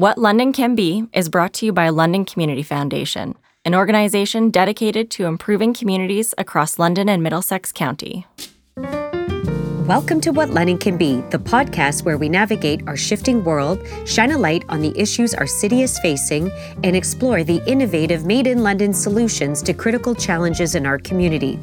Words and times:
What 0.00 0.16
London 0.16 0.54
Can 0.54 0.74
Be 0.74 1.04
is 1.12 1.28
brought 1.28 1.52
to 1.52 1.66
you 1.66 1.74
by 1.74 1.90
London 1.90 2.24
Community 2.24 2.62
Foundation, 2.62 3.34
an 3.66 3.74
organization 3.74 4.48
dedicated 4.48 5.10
to 5.10 5.26
improving 5.26 5.74
communities 5.74 6.32
across 6.38 6.78
London 6.78 7.06
and 7.10 7.22
Middlesex 7.22 7.70
County. 7.70 8.26
Welcome 8.78 10.22
to 10.22 10.30
What 10.30 10.48
London 10.48 10.78
Can 10.78 10.96
Be, 10.96 11.20
the 11.28 11.38
podcast 11.38 12.06
where 12.06 12.16
we 12.16 12.30
navigate 12.30 12.80
our 12.88 12.96
shifting 12.96 13.44
world, 13.44 13.86
shine 14.06 14.30
a 14.30 14.38
light 14.38 14.64
on 14.70 14.80
the 14.80 14.98
issues 14.98 15.34
our 15.34 15.46
city 15.46 15.82
is 15.82 15.98
facing, 15.98 16.50
and 16.82 16.96
explore 16.96 17.44
the 17.44 17.62
innovative 17.66 18.24
Made 18.24 18.46
in 18.46 18.62
London 18.62 18.94
solutions 18.94 19.60
to 19.64 19.74
critical 19.74 20.14
challenges 20.14 20.76
in 20.76 20.86
our 20.86 20.96
community. 20.96 21.58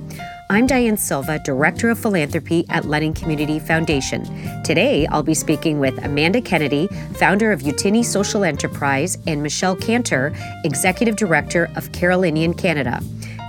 I'm 0.50 0.66
Diane 0.66 0.96
Silva, 0.96 1.40
Director 1.40 1.90
of 1.90 2.00
Philanthropy 2.00 2.66
at 2.70 2.86
London 2.86 3.14
Community 3.14 3.60
Foundation. 3.60 4.24
Today, 4.64 5.06
I'll 5.08 5.22
be 5.22 5.34
speaking 5.34 5.78
with 5.78 6.02
Amanda 6.06 6.40
Kennedy, 6.40 6.88
founder 7.16 7.52
of 7.52 7.64
Yotuni 7.64 8.06
Social 8.06 8.46
Enterprise, 8.46 9.18
and 9.28 9.44
Michelle 9.44 9.76
Kanter, 9.76 10.34
Executive 10.64 11.18
Director 11.18 11.70
of 11.76 11.92
Carolinian 11.92 12.54
Canada. 12.54 13.02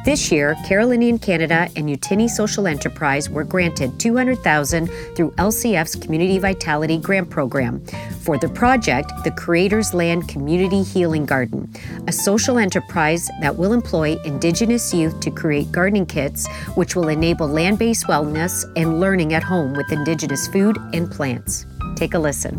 This 0.08 0.32
year, 0.32 0.56
Carolinian 0.64 1.18
Canada 1.18 1.68
and 1.76 1.86
Yotuni 1.86 2.30
Social 2.30 2.66
Enterprise 2.66 3.28
were 3.28 3.44
granted 3.44 4.00
200,000 4.00 4.86
through 5.14 5.32
LCF's 5.32 5.96
Community 5.96 6.38
Vitality 6.38 6.96
Grant 6.96 7.28
Program 7.28 7.84
for 8.22 8.38
the 8.38 8.48
project 8.48 9.12
the 9.24 9.30
Creators 9.32 9.92
Land 9.92 10.26
Community 10.26 10.82
Healing 10.82 11.26
Garden, 11.26 11.70
a 12.06 12.12
social 12.12 12.56
enterprise 12.56 13.28
that 13.42 13.54
will 13.54 13.74
employ 13.74 14.18
Indigenous 14.24 14.94
youth 14.94 15.20
to 15.20 15.30
create 15.30 15.70
gardening 15.70 16.06
kits 16.06 16.48
which 16.74 16.96
will 16.96 17.08
enable 17.08 17.46
land-based 17.46 18.06
wellness 18.06 18.64
and 18.76 19.00
learning 19.00 19.34
at 19.34 19.42
home 19.42 19.74
with 19.74 19.92
Indigenous 19.92 20.48
food 20.48 20.78
and 20.94 21.10
plants. 21.10 21.66
Take 21.96 22.14
a 22.14 22.18
listen. 22.18 22.56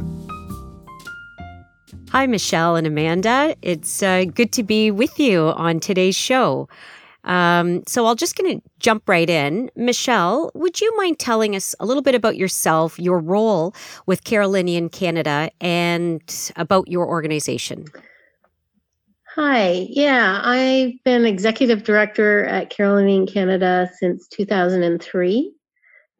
Hi, 2.11 2.27
Michelle 2.27 2.75
and 2.75 2.85
Amanda. 2.85 3.55
It's 3.63 4.03
uh, 4.03 4.25
good 4.25 4.51
to 4.51 4.61
be 4.61 4.91
with 4.91 5.19
you 5.19 5.47
on 5.47 5.79
today's 5.79 6.15
show. 6.15 6.69
Um, 7.29 7.83
so 7.85 8.07
I'll 8.07 8.15
just 8.15 8.35
going 8.35 8.59
to 8.59 8.69
jump 8.79 9.07
right 9.07 9.29
in. 9.29 9.69
Michelle, 9.75 10.51
would 10.55 10.81
you 10.81 10.97
mind 10.97 11.19
telling 11.19 11.55
us 11.55 11.75
a 11.79 11.85
little 11.85 12.01
bit 12.01 12.15
about 12.15 12.37
yourself, 12.37 12.97
your 12.97 13.19
role 13.19 13.75
with 14.07 14.23
Carolinian 14.23 14.89
Canada, 14.89 15.51
and 15.61 16.51
about 16.55 16.87
your 16.87 17.07
organization? 17.07 17.85
Hi. 19.35 19.85
Yeah, 19.89 20.41
I've 20.43 20.93
been 21.05 21.25
executive 21.25 21.83
director 21.83 22.45
at 22.45 22.71
Carolinian 22.71 23.27
Canada 23.27 23.87
since 23.99 24.27
2003. 24.29 25.53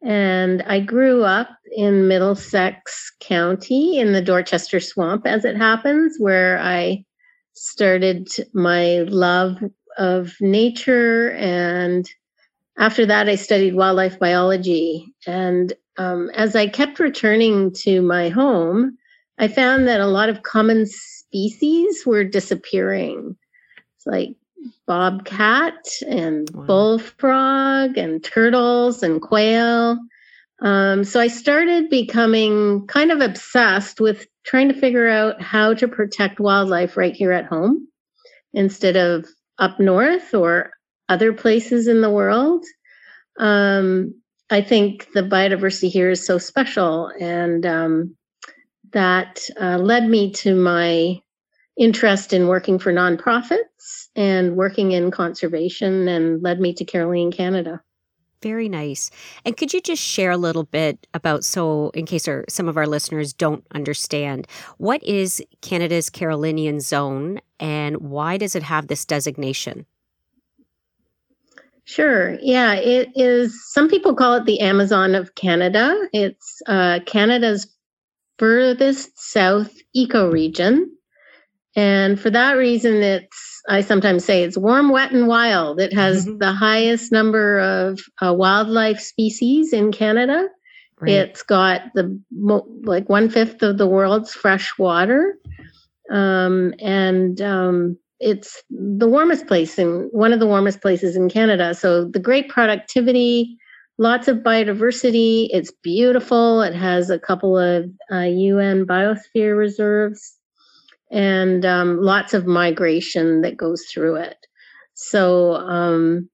And 0.02 0.62
I 0.62 0.78
grew 0.78 1.24
up 1.24 1.48
in 1.76 2.06
Middlesex 2.06 3.12
County 3.18 3.98
in 3.98 4.12
the 4.12 4.22
Dorchester 4.22 4.78
Swamp, 4.78 5.26
as 5.26 5.44
it 5.44 5.56
happens, 5.56 6.16
where 6.18 6.60
I 6.60 7.04
started 7.52 8.28
my 8.54 9.00
love 9.08 9.58
of 9.98 10.34
nature. 10.40 11.32
And 11.32 12.08
after 12.78 13.06
that, 13.06 13.28
I 13.28 13.34
studied 13.34 13.74
wildlife 13.74 14.18
biology. 14.18 15.06
And 15.26 15.72
um, 15.96 16.30
as 16.34 16.56
I 16.56 16.66
kept 16.66 16.98
returning 16.98 17.72
to 17.74 18.00
my 18.02 18.28
home, 18.28 18.96
I 19.38 19.48
found 19.48 19.88
that 19.88 20.00
a 20.00 20.06
lot 20.06 20.28
of 20.28 20.42
common 20.42 20.86
species 20.86 22.04
were 22.06 22.24
disappearing. 22.24 23.36
It's 23.96 24.06
like 24.06 24.36
bobcat 24.86 25.86
and 26.06 26.48
wow. 26.50 26.64
bullfrog 26.64 27.96
and 27.96 28.22
turtles 28.22 29.02
and 29.02 29.20
quail. 29.20 29.98
Um, 30.62 31.04
so 31.04 31.20
I 31.20 31.28
started 31.28 31.88
becoming 31.88 32.86
kind 32.86 33.10
of 33.10 33.20
obsessed 33.20 34.00
with 34.00 34.26
trying 34.44 34.68
to 34.68 34.78
figure 34.78 35.08
out 35.08 35.40
how 35.40 35.74
to 35.74 35.88
protect 35.88 36.40
wildlife 36.40 36.96
right 36.96 37.14
here 37.14 37.32
at 37.32 37.46
home 37.46 37.88
instead 38.52 38.96
of 38.96 39.26
up 39.60 39.78
north 39.78 40.34
or 40.34 40.72
other 41.08 41.32
places 41.32 41.86
in 41.86 42.00
the 42.00 42.10
world. 42.10 42.64
Um, 43.38 44.14
I 44.50 44.62
think 44.62 45.06
the 45.14 45.22
biodiversity 45.22 45.90
here 45.90 46.10
is 46.10 46.26
so 46.26 46.38
special, 46.38 47.12
and 47.20 47.64
um, 47.64 48.16
that 48.92 49.40
uh, 49.60 49.78
led 49.78 50.08
me 50.08 50.32
to 50.32 50.56
my 50.56 51.20
interest 51.78 52.32
in 52.32 52.48
working 52.48 52.78
for 52.78 52.92
nonprofits 52.92 54.08
and 54.16 54.56
working 54.56 54.92
in 54.92 55.12
conservation, 55.12 56.08
and 56.08 56.42
led 56.42 56.58
me 56.60 56.74
to 56.74 56.84
Carolinian 56.84 57.30
Canada. 57.30 57.80
Very 58.42 58.68
nice. 58.70 59.10
And 59.44 59.56
could 59.56 59.74
you 59.74 59.82
just 59.82 60.02
share 60.02 60.30
a 60.30 60.36
little 60.38 60.64
bit 60.64 61.06
about, 61.12 61.44
so 61.44 61.90
in 61.90 62.06
case 62.06 62.26
our, 62.26 62.44
some 62.48 62.68
of 62.68 62.76
our 62.78 62.86
listeners 62.86 63.34
don't 63.34 63.64
understand, 63.72 64.46
what 64.78 65.02
is 65.04 65.42
Canada's 65.60 66.08
Carolinian 66.08 66.80
Zone 66.80 67.40
and 67.58 67.98
why 67.98 68.38
does 68.38 68.54
it 68.54 68.62
have 68.62 68.86
this 68.86 69.04
designation? 69.04 69.84
Sure. 71.84 72.38
Yeah, 72.40 72.74
it 72.74 73.10
is. 73.14 73.60
Some 73.72 73.88
people 73.88 74.14
call 74.14 74.36
it 74.36 74.46
the 74.46 74.60
Amazon 74.60 75.14
of 75.14 75.34
Canada. 75.34 76.08
It's 76.12 76.62
uh, 76.66 77.00
Canada's 77.04 77.66
furthest 78.38 79.18
south 79.18 79.72
ecoregion. 79.94 80.84
And 81.76 82.18
for 82.18 82.30
that 82.30 82.52
reason, 82.52 83.02
it's 83.02 83.49
I 83.68 83.80
sometimes 83.80 84.24
say 84.24 84.42
it's 84.42 84.56
warm, 84.56 84.90
wet, 84.90 85.12
and 85.12 85.26
wild. 85.26 85.80
It 85.80 85.92
has 85.92 86.26
mm-hmm. 86.26 86.38
the 86.38 86.52
highest 86.52 87.12
number 87.12 87.58
of 87.60 88.00
uh, 88.20 88.32
wildlife 88.32 89.00
species 89.00 89.72
in 89.72 89.92
Canada. 89.92 90.48
Right. 91.00 91.12
It's 91.12 91.42
got 91.42 91.82
the 91.94 92.20
like 92.82 93.08
one 93.08 93.30
fifth 93.30 93.62
of 93.62 93.78
the 93.78 93.86
world's 93.86 94.34
fresh 94.34 94.78
water, 94.78 95.38
um, 96.10 96.74
and 96.78 97.40
um, 97.40 97.98
it's 98.18 98.62
the 98.68 99.08
warmest 99.08 99.46
place 99.46 99.78
in 99.78 100.08
one 100.12 100.32
of 100.32 100.40
the 100.40 100.46
warmest 100.46 100.82
places 100.82 101.16
in 101.16 101.30
Canada. 101.30 101.74
So 101.74 102.04
the 102.04 102.18
great 102.18 102.50
productivity, 102.50 103.56
lots 103.96 104.28
of 104.28 104.38
biodiversity. 104.38 105.48
It's 105.52 105.72
beautiful. 105.82 106.60
It 106.60 106.74
has 106.74 107.08
a 107.08 107.18
couple 107.18 107.56
of 107.58 107.90
uh, 108.12 108.18
UN 108.18 108.84
biosphere 108.84 109.56
reserves 109.56 110.36
and 111.10 111.64
um, 111.64 112.00
lots 112.00 112.34
of 112.34 112.46
migration 112.46 113.40
that 113.42 113.56
goes 113.56 113.84
through 113.92 114.16
it. 114.16 114.36
So 114.94 115.54
um, 115.54 116.28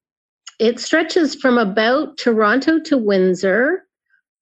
it 0.59 0.79
stretches 0.79 1.35
from 1.35 1.57
about 1.57 2.17
Toronto 2.17 2.79
to 2.81 2.97
Windsor, 2.97 3.83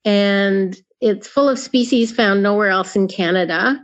and 0.03 0.75
it's 1.01 1.27
full 1.27 1.49
of 1.49 1.59
species 1.59 2.11
found 2.11 2.41
nowhere 2.43 2.69
else 2.69 2.95
in 2.95 3.07
Canada. 3.07 3.79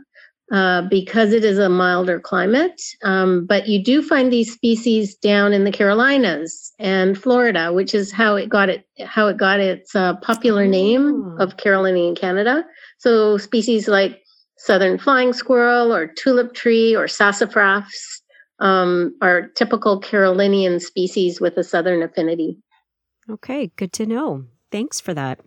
Uh, 0.52 0.82
because 0.82 1.32
it 1.32 1.46
is 1.46 1.56
a 1.56 1.70
milder 1.70 2.20
climate. 2.20 2.78
Um, 3.02 3.46
but 3.46 3.68
you 3.68 3.82
do 3.82 4.02
find 4.02 4.30
these 4.30 4.52
species 4.52 5.14
down 5.14 5.54
in 5.54 5.64
the 5.64 5.72
Carolinas 5.72 6.74
and 6.78 7.16
Florida, 7.16 7.72
which 7.72 7.94
is 7.94 8.12
how 8.12 8.36
it 8.36 8.50
got 8.50 8.68
it 8.68 8.84
how 9.00 9.28
it 9.28 9.38
got 9.38 9.60
its 9.60 9.96
uh, 9.96 10.16
popular 10.16 10.66
name 10.66 11.36
oh. 11.38 11.42
of 11.42 11.56
Carolinian 11.56 12.14
Canada. 12.14 12.66
So 12.98 13.38
species 13.38 13.88
like 13.88 14.21
southern 14.64 14.96
flying 14.96 15.32
squirrel 15.32 15.92
or 15.92 16.06
tulip 16.06 16.54
tree 16.54 16.94
or 16.94 17.08
sassafras 17.08 18.22
um, 18.60 19.16
are 19.20 19.48
typical 19.48 19.98
Carolinian 19.98 20.78
species 20.78 21.40
with 21.40 21.56
a 21.56 21.64
southern 21.64 22.00
affinity. 22.02 22.56
Okay, 23.28 23.72
good 23.74 23.92
to 23.94 24.06
know. 24.06 24.44
Thanks 24.70 25.00
for 25.00 25.14
that. 25.14 25.40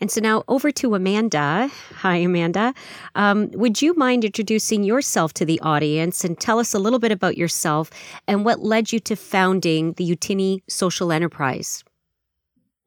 And 0.00 0.10
so 0.10 0.20
now 0.20 0.44
over 0.46 0.70
to 0.70 0.94
Amanda. 0.94 1.68
Hi, 1.96 2.16
Amanda. 2.16 2.74
Um, 3.16 3.50
would 3.52 3.82
you 3.82 3.94
mind 3.94 4.24
introducing 4.24 4.84
yourself 4.84 5.32
to 5.34 5.44
the 5.44 5.58
audience 5.60 6.24
and 6.24 6.38
tell 6.38 6.60
us 6.60 6.74
a 6.74 6.78
little 6.78 6.98
bit 6.98 7.10
about 7.10 7.36
yourself 7.36 7.90
and 8.28 8.44
what 8.44 8.60
led 8.60 8.92
you 8.92 9.00
to 9.00 9.16
founding 9.16 9.94
the 9.94 10.08
Yotuni 10.08 10.62
Social 10.68 11.10
Enterprise? 11.10 11.82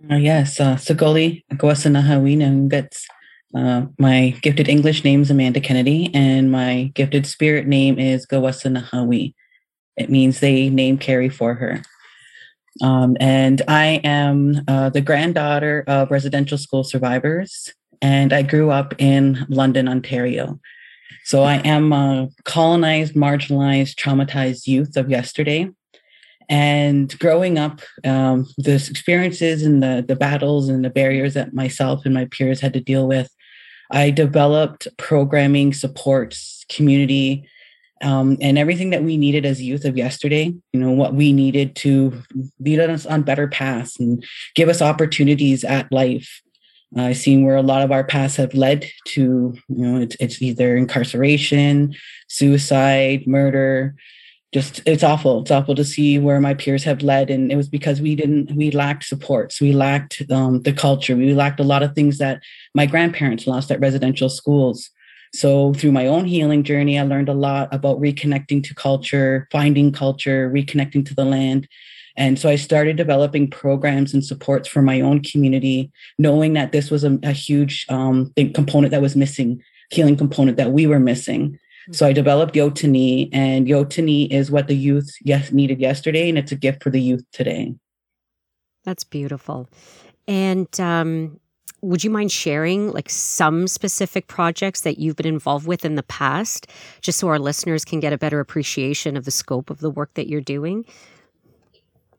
Uh, 0.10 0.16
yes, 0.16 0.60
uh, 0.60 0.76
Sagoli 0.76 1.44
Gwasanahawi 1.54 2.38
Nungats 2.38 3.06
uh, 3.56 3.86
my 3.98 4.36
gifted 4.42 4.68
English 4.68 5.04
name 5.04 5.22
is 5.22 5.32
Amanda 5.32 5.60
Kennedy, 5.60 6.12
and 6.14 6.52
my 6.52 6.92
gifted 6.94 7.26
spirit 7.26 7.68
name 7.68 7.98
is 7.98 8.26
Gawasanahawi. 8.26 9.34
It 9.96 10.10
means 10.10 10.40
they 10.40 10.70
name 10.70 10.98
Carrie 10.98 11.30
for 11.30 11.56
her. 11.56 11.82
Um, 12.82 13.18
and 13.20 13.62
I 13.68 14.02
am 14.04 14.62
uh, 14.68 14.90
the 14.90 15.02
granddaughter 15.02 15.84
of 15.88 16.12
residential 16.12 16.58
school 16.58 16.84
survivors, 16.84 17.74
and 18.02 18.34
I 18.34 18.42
grew 18.42 18.70
up 18.70 18.94
in 19.00 19.46
London, 19.50 19.88
Ontario. 19.88 20.60
So 21.24 21.44
I 21.44 21.56
am 21.56 21.92
a 21.94 22.30
colonized, 22.44 23.16
marginalized, 23.16 23.96
traumatized 23.96 24.68
youth 24.68 24.96
of 24.96 25.10
yesterday. 25.10 25.70
And 26.50 27.18
growing 27.20 27.58
up, 27.58 27.82
um, 28.06 28.46
the 28.58 28.76
experiences 28.76 29.64
and 29.64 29.84
the, 29.84 30.06
the 30.08 30.16
battles 30.16 30.70
and 30.70 30.86
the 30.86 30.90
barriers 30.90 31.34
that 31.34 31.54
myself 31.54 32.06
and 32.06 32.14
my 32.14 32.26
peers 32.26 32.62
had 32.62 32.72
to 32.74 32.80
deal 32.80 33.08
with 33.08 33.30
I 33.92 34.10
developed 34.12 34.88
programming, 34.98 35.74
supports, 35.74 36.66
community, 36.70 37.48
um, 38.02 38.38
and 38.42 38.58
everything 38.58 38.92
that 38.92 39.04
we 39.04 39.18
needed 39.18 39.46
as 39.46 39.62
youth 39.62 39.86
of 39.86 39.98
yesterday. 39.98 40.54
You 40.74 40.80
know, 40.80 40.92
what 40.92 41.14
we 41.14 41.34
needed 41.34 41.76
to 41.78 42.22
lead 42.60 42.80
us 42.80 43.06
on 43.06 43.24
better 43.24 43.48
paths 43.48 44.00
and 44.00 44.24
give 44.56 44.70
us 44.70 44.82
opportunities 44.82 45.64
at 45.64 45.92
life. 45.92 46.42
I've 46.96 47.18
seen 47.18 47.46
where 47.46 47.58
a 47.58 47.62
lot 47.62 47.82
of 47.82 47.92
our 47.92 48.04
paths 48.04 48.38
have 48.38 48.54
led 48.54 48.86
to, 49.08 49.54
you 49.68 49.86
know, 49.86 50.00
it's, 50.00 50.16
it's 50.20 50.42
either 50.42 50.78
incarceration, 50.78 51.96
suicide, 52.30 53.28
murder. 53.28 53.96
Just 54.54 54.82
it's 54.86 55.04
awful. 55.04 55.42
It's 55.42 55.52
awful 55.52 55.76
to 55.76 55.84
see 55.84 56.18
where 56.20 56.40
my 56.40 56.54
peers 56.54 56.84
have 56.86 57.02
led, 57.02 57.30
and 57.30 57.52
it 57.52 57.58
was 57.58 57.68
because 57.68 58.00
we 58.00 58.16
didn't, 58.16 58.56
we 58.56 58.72
lacked 58.72 59.04
supports, 59.04 59.60
we 59.60 59.74
lacked 59.74 60.24
um, 60.32 60.62
the 60.62 60.72
culture, 60.72 61.16
we 61.18 61.34
lacked 61.34 61.60
a 61.60 61.66
lot 61.66 61.84
of 61.84 61.94
things 61.94 62.18
that 62.20 62.42
my 62.74 62.86
grandparents 62.86 63.46
lost 63.46 63.72
at 63.72 63.82
residential 63.82 64.30
schools. 64.30 64.90
So 65.34 65.74
through 65.74 65.92
my 65.92 66.08
own 66.08 66.24
healing 66.26 66.64
journey, 66.64 66.98
I 66.98 67.04
learned 67.04 67.28
a 67.28 67.34
lot 67.34 67.68
about 67.74 68.00
reconnecting 68.00 68.64
to 68.64 68.74
culture, 68.74 69.50
finding 69.52 69.92
culture, 69.92 70.50
reconnecting 70.50 71.06
to 71.08 71.14
the 71.14 71.26
land, 71.26 71.68
and 72.18 72.40
so 72.40 72.50
I 72.50 72.56
started 72.56 72.98
developing 72.98 73.50
programs 73.50 74.14
and 74.14 74.26
supports 74.26 74.68
for 74.68 74.82
my 74.82 75.02
own 75.02 75.22
community, 75.22 75.92
knowing 76.18 76.54
that 76.54 76.72
this 76.72 76.90
was 76.90 77.04
a, 77.04 77.20
a 77.22 77.32
huge 77.32 77.86
um, 77.90 78.34
component 78.56 78.92
that 78.92 79.04
was 79.04 79.16
missing, 79.16 79.62
healing 79.92 80.18
component 80.18 80.58
that 80.58 80.72
we 80.72 80.88
were 80.88 81.00
missing. 81.00 81.60
So 81.92 82.06
I 82.06 82.14
developed 82.14 82.56
Yotuni, 82.56 83.30
and 83.32 83.68
Yotuni 83.68 84.30
is 84.30 84.52
what 84.52 84.68
the 84.68 84.76
youth 84.76 85.10
yes 85.22 85.52
needed 85.52 85.80
yesterday, 85.80 86.28
and 86.28 86.38
it's 86.38 86.52
a 86.52 86.56
gift 86.56 86.84
for 86.84 86.90
the 86.90 87.02
youth 87.02 87.24
today. 87.32 87.76
That's 88.84 89.04
beautiful. 89.04 89.70
And 90.28 90.68
um, 90.80 91.40
would 91.82 92.04
you 92.04 92.10
mind 92.10 92.32
sharing 92.32 92.92
like 92.92 93.10
some 93.10 93.68
specific 93.68 94.28
projects 94.28 94.82
that 94.82 95.00
you've 95.00 95.16
been 95.16 95.26
involved 95.26 95.68
with 95.68 95.86
in 95.86 95.96
the 95.96 96.04
past, 96.04 96.68
just 97.02 97.20
so 97.20 97.28
our 97.28 97.40
listeners 97.40 97.86
can 97.86 98.00
get 98.00 98.14
a 98.14 98.18
better 98.18 98.40
appreciation 98.40 99.16
of 99.16 99.26
the 99.26 99.32
scope 99.32 99.70
of 99.70 99.80
the 99.80 99.90
work 99.90 100.14
that 100.16 100.28
you're 100.28 100.42
doing? 100.42 100.86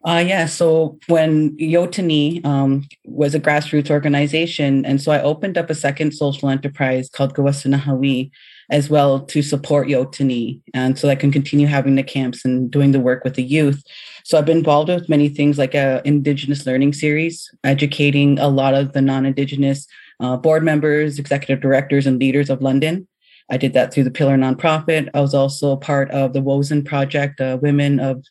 Uh, 0.05 0.25
yeah. 0.27 0.47
So 0.47 0.99
when 1.09 1.57
Yotuni 1.59 2.45
um, 2.47 2.87
was 3.05 3.35
a 3.35 3.41
grassroots 3.41 3.91
organization, 3.91 4.87
and 4.87 5.03
so 5.03 5.13
I 5.13 5.21
opened 5.21 5.59
up 5.59 5.69
a 5.69 5.75
second 5.75 6.13
social 6.13 6.49
enterprise 6.49 7.11
called 7.11 7.35
Gawasanahawi 7.35 8.31
as 8.71 8.91
well 8.91 9.21
to 9.21 9.43
support 9.43 9.89
Yotuni, 9.89 10.61
and 10.75 10.99
so 10.99 11.07
that 11.07 11.13
I 11.15 11.21
can 11.21 11.33
continue 11.33 11.67
having 11.67 11.95
the 11.95 12.03
camps 12.03 12.45
and 12.45 12.71
doing 12.71 12.93
the 12.93 13.01
work 13.01 13.25
with 13.25 13.35
the 13.35 13.43
youth. 13.43 13.83
So 14.25 14.37
I've 14.37 14.45
been 14.45 14.59
involved 14.59 14.91
with 14.91 15.09
many 15.09 15.29
things 15.29 15.57
like 15.57 15.75
a 15.75 16.03
Indigenous 16.05 16.67
learning 16.67 16.93
series, 16.93 17.51
educating 17.65 18.39
a 18.39 18.49
lot 18.49 18.75
of 18.75 18.93
the 18.93 19.01
non-Indigenous 19.01 19.87
uh, 20.21 20.37
board 20.37 20.63
members, 20.63 21.19
executive 21.19 21.63
directors, 21.63 22.07
and 22.07 22.19
leaders 22.19 22.51
of 22.51 22.61
London. 22.61 23.09
I 23.51 23.57
did 23.57 23.73
that 23.73 23.93
through 23.93 24.05
the 24.05 24.11
Pillar 24.11 24.37
nonprofit. 24.37 25.09
I 25.15 25.21
was 25.21 25.35
also 25.35 25.77
part 25.77 26.11
of 26.11 26.35
the 26.35 26.41
Wozen 26.43 26.85
Project, 26.85 27.41
uh, 27.41 27.59
Women 27.63 27.99
of 27.99 28.23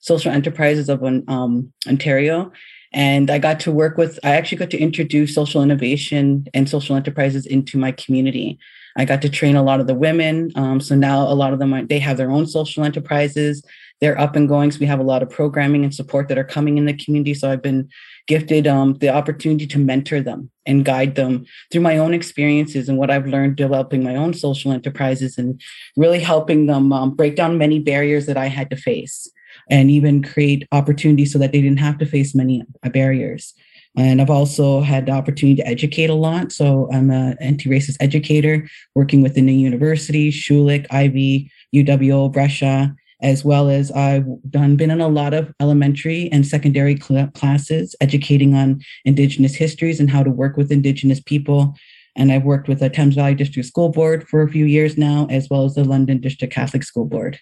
social 0.00 0.30
enterprises 0.30 0.88
of 0.88 1.02
um, 1.02 1.72
Ontario. 1.88 2.52
And 2.92 3.30
I 3.30 3.38
got 3.38 3.60
to 3.60 3.72
work 3.72 3.96
with, 3.96 4.18
I 4.22 4.30
actually 4.30 4.58
got 4.58 4.70
to 4.70 4.78
introduce 4.78 5.34
social 5.34 5.62
innovation 5.62 6.46
and 6.54 6.68
social 6.68 6.96
enterprises 6.96 7.46
into 7.46 7.78
my 7.78 7.92
community. 7.92 8.58
I 8.96 9.04
got 9.04 9.22
to 9.22 9.28
train 9.28 9.56
a 9.56 9.62
lot 9.62 9.80
of 9.80 9.86
the 9.86 9.94
women. 9.94 10.50
Um, 10.56 10.80
so 10.80 10.94
now 10.94 11.22
a 11.22 11.34
lot 11.34 11.52
of 11.52 11.58
them, 11.58 11.74
are, 11.74 11.84
they 11.84 11.98
have 11.98 12.16
their 12.16 12.30
own 12.30 12.46
social 12.46 12.84
enterprises. 12.84 13.62
They're 14.00 14.18
up 14.18 14.36
and 14.36 14.48
going. 14.48 14.70
So 14.70 14.80
we 14.80 14.86
have 14.86 15.00
a 15.00 15.04
lot 15.04 15.22
of 15.22 15.30
programming 15.30 15.84
and 15.84 15.94
support 15.94 16.28
that 16.28 16.38
are 16.38 16.44
coming 16.44 16.78
in 16.78 16.86
the 16.86 16.94
community. 16.94 17.34
So 17.34 17.50
I've 17.50 17.62
been 17.62 17.88
gifted 18.26 18.66
um, 18.66 18.94
the 18.94 19.08
opportunity 19.08 19.66
to 19.66 19.78
mentor 19.78 20.20
them 20.20 20.50
and 20.66 20.84
guide 20.84 21.14
them 21.14 21.46
through 21.70 21.82
my 21.82 21.98
own 21.98 22.12
experiences 22.12 22.88
and 22.88 22.98
what 22.98 23.10
I've 23.10 23.26
learned 23.26 23.56
developing 23.56 24.02
my 24.02 24.16
own 24.16 24.34
social 24.34 24.72
enterprises 24.72 25.38
and 25.38 25.60
really 25.96 26.20
helping 26.20 26.66
them 26.66 26.92
um, 26.92 27.14
break 27.14 27.36
down 27.36 27.58
many 27.58 27.78
barriers 27.78 28.26
that 28.26 28.36
I 28.36 28.46
had 28.46 28.70
to 28.70 28.76
face 28.76 29.30
and 29.70 29.90
even 29.90 30.22
create 30.22 30.66
opportunities 30.72 31.32
so 31.32 31.38
that 31.38 31.52
they 31.52 31.62
didn't 31.62 31.78
have 31.78 31.98
to 31.98 32.06
face 32.06 32.34
many 32.34 32.62
barriers. 32.92 33.54
And 33.96 34.20
I've 34.20 34.30
also 34.30 34.82
had 34.82 35.06
the 35.06 35.12
opportunity 35.12 35.56
to 35.62 35.66
educate 35.66 36.10
a 36.10 36.14
lot. 36.14 36.52
So 36.52 36.88
I'm 36.92 37.10
an 37.10 37.36
anti-racist 37.40 37.96
educator 38.00 38.68
working 38.94 39.22
within 39.22 39.46
the 39.46 39.52
New 39.52 39.64
university, 39.64 40.30
Schulich, 40.30 40.86
Ivey, 40.90 41.50
UWO, 41.74 42.30
Brescia, 42.30 42.94
as 43.22 43.44
well 43.44 43.70
as 43.70 43.90
I've 43.92 44.26
done 44.50 44.76
been 44.76 44.90
in 44.90 45.00
a 45.00 45.08
lot 45.08 45.32
of 45.32 45.52
elementary 45.60 46.30
and 46.30 46.46
secondary 46.46 47.00
cl- 47.00 47.28
classes, 47.28 47.96
educating 48.00 48.54
on 48.54 48.82
Indigenous 49.06 49.54
histories 49.54 49.98
and 49.98 50.10
how 50.10 50.22
to 50.22 50.30
work 50.30 50.56
with 50.56 50.70
Indigenous 50.70 51.20
people. 51.20 51.74
And 52.14 52.30
I've 52.30 52.44
worked 52.44 52.68
with 52.68 52.80
the 52.80 52.90
Thames 52.90 53.14
Valley 53.14 53.34
District 53.34 53.66
School 53.66 53.90
Board 53.90 54.28
for 54.28 54.42
a 54.42 54.48
few 54.48 54.66
years 54.66 54.98
now, 54.98 55.26
as 55.30 55.48
well 55.50 55.64
as 55.64 55.74
the 55.74 55.84
London 55.84 56.20
District 56.20 56.52
Catholic 56.52 56.82
School 56.82 57.06
Board. 57.06 57.38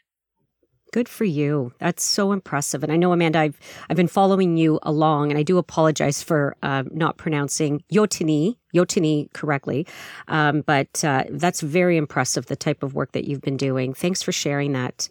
Good 0.95 1.09
for 1.09 1.25
you. 1.25 1.73
That's 1.81 2.05
so 2.05 2.31
impressive. 2.31 2.85
And 2.85 2.93
I 2.93 2.97
know, 2.97 3.13
Amanda, 3.13 3.41
I've 3.41 3.59
I've 3.91 3.97
been 3.97 4.07
following 4.07 4.57
you 4.57 4.79
along, 4.85 5.33
and 5.33 5.37
I 5.37 5.43
do 5.43 5.59
apologize 5.59 6.23
for 6.23 6.55
uh, 6.63 6.85
not 6.93 7.17
pronouncing 7.17 7.83
Yotuni 7.93 8.59
Yotuni 8.73 9.33
correctly, 9.33 9.89
um, 10.29 10.61
but 10.61 11.05
uh, 11.05 11.25
that's 11.31 11.63
very 11.63 11.97
impressive. 11.97 12.47
The 12.47 12.55
type 12.55 12.85
of 12.85 12.95
work 12.95 13.11
that 13.11 13.25
you've 13.25 13.41
been 13.41 13.57
doing. 13.57 13.93
Thanks 13.93 14.23
for 14.23 14.31
sharing 14.31 14.71
that. 14.75 15.09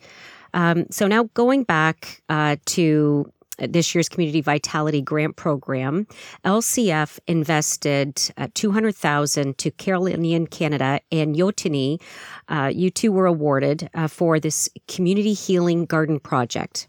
Um, 0.54 0.86
so 0.90 1.06
now 1.06 1.26
going 1.34 1.64
back 1.66 2.22
uh, 2.30 2.56
to 2.68 3.30
this 3.58 3.94
year's 3.94 4.10
Community 4.10 4.42
Vitality 4.42 5.02
Grant 5.02 5.36
Program, 5.36 6.08
LCF 6.46 7.20
invested 7.28 8.22
uh, 8.38 8.48
200000 8.54 9.58
to 9.58 9.72
Carolinian 9.72 10.48
Canada 10.48 11.00
and 11.12 11.36
Yotuni. 11.36 12.02
Uh, 12.48 12.72
you 12.74 12.90
two 12.90 13.12
were 13.12 13.26
awarded 13.26 13.90
uh, 13.94 14.08
for 14.08 14.40
this 14.40 14.70
Community 14.88 15.34
Healing 15.34 15.86
Garden 15.86 16.20
Project. 16.20 16.88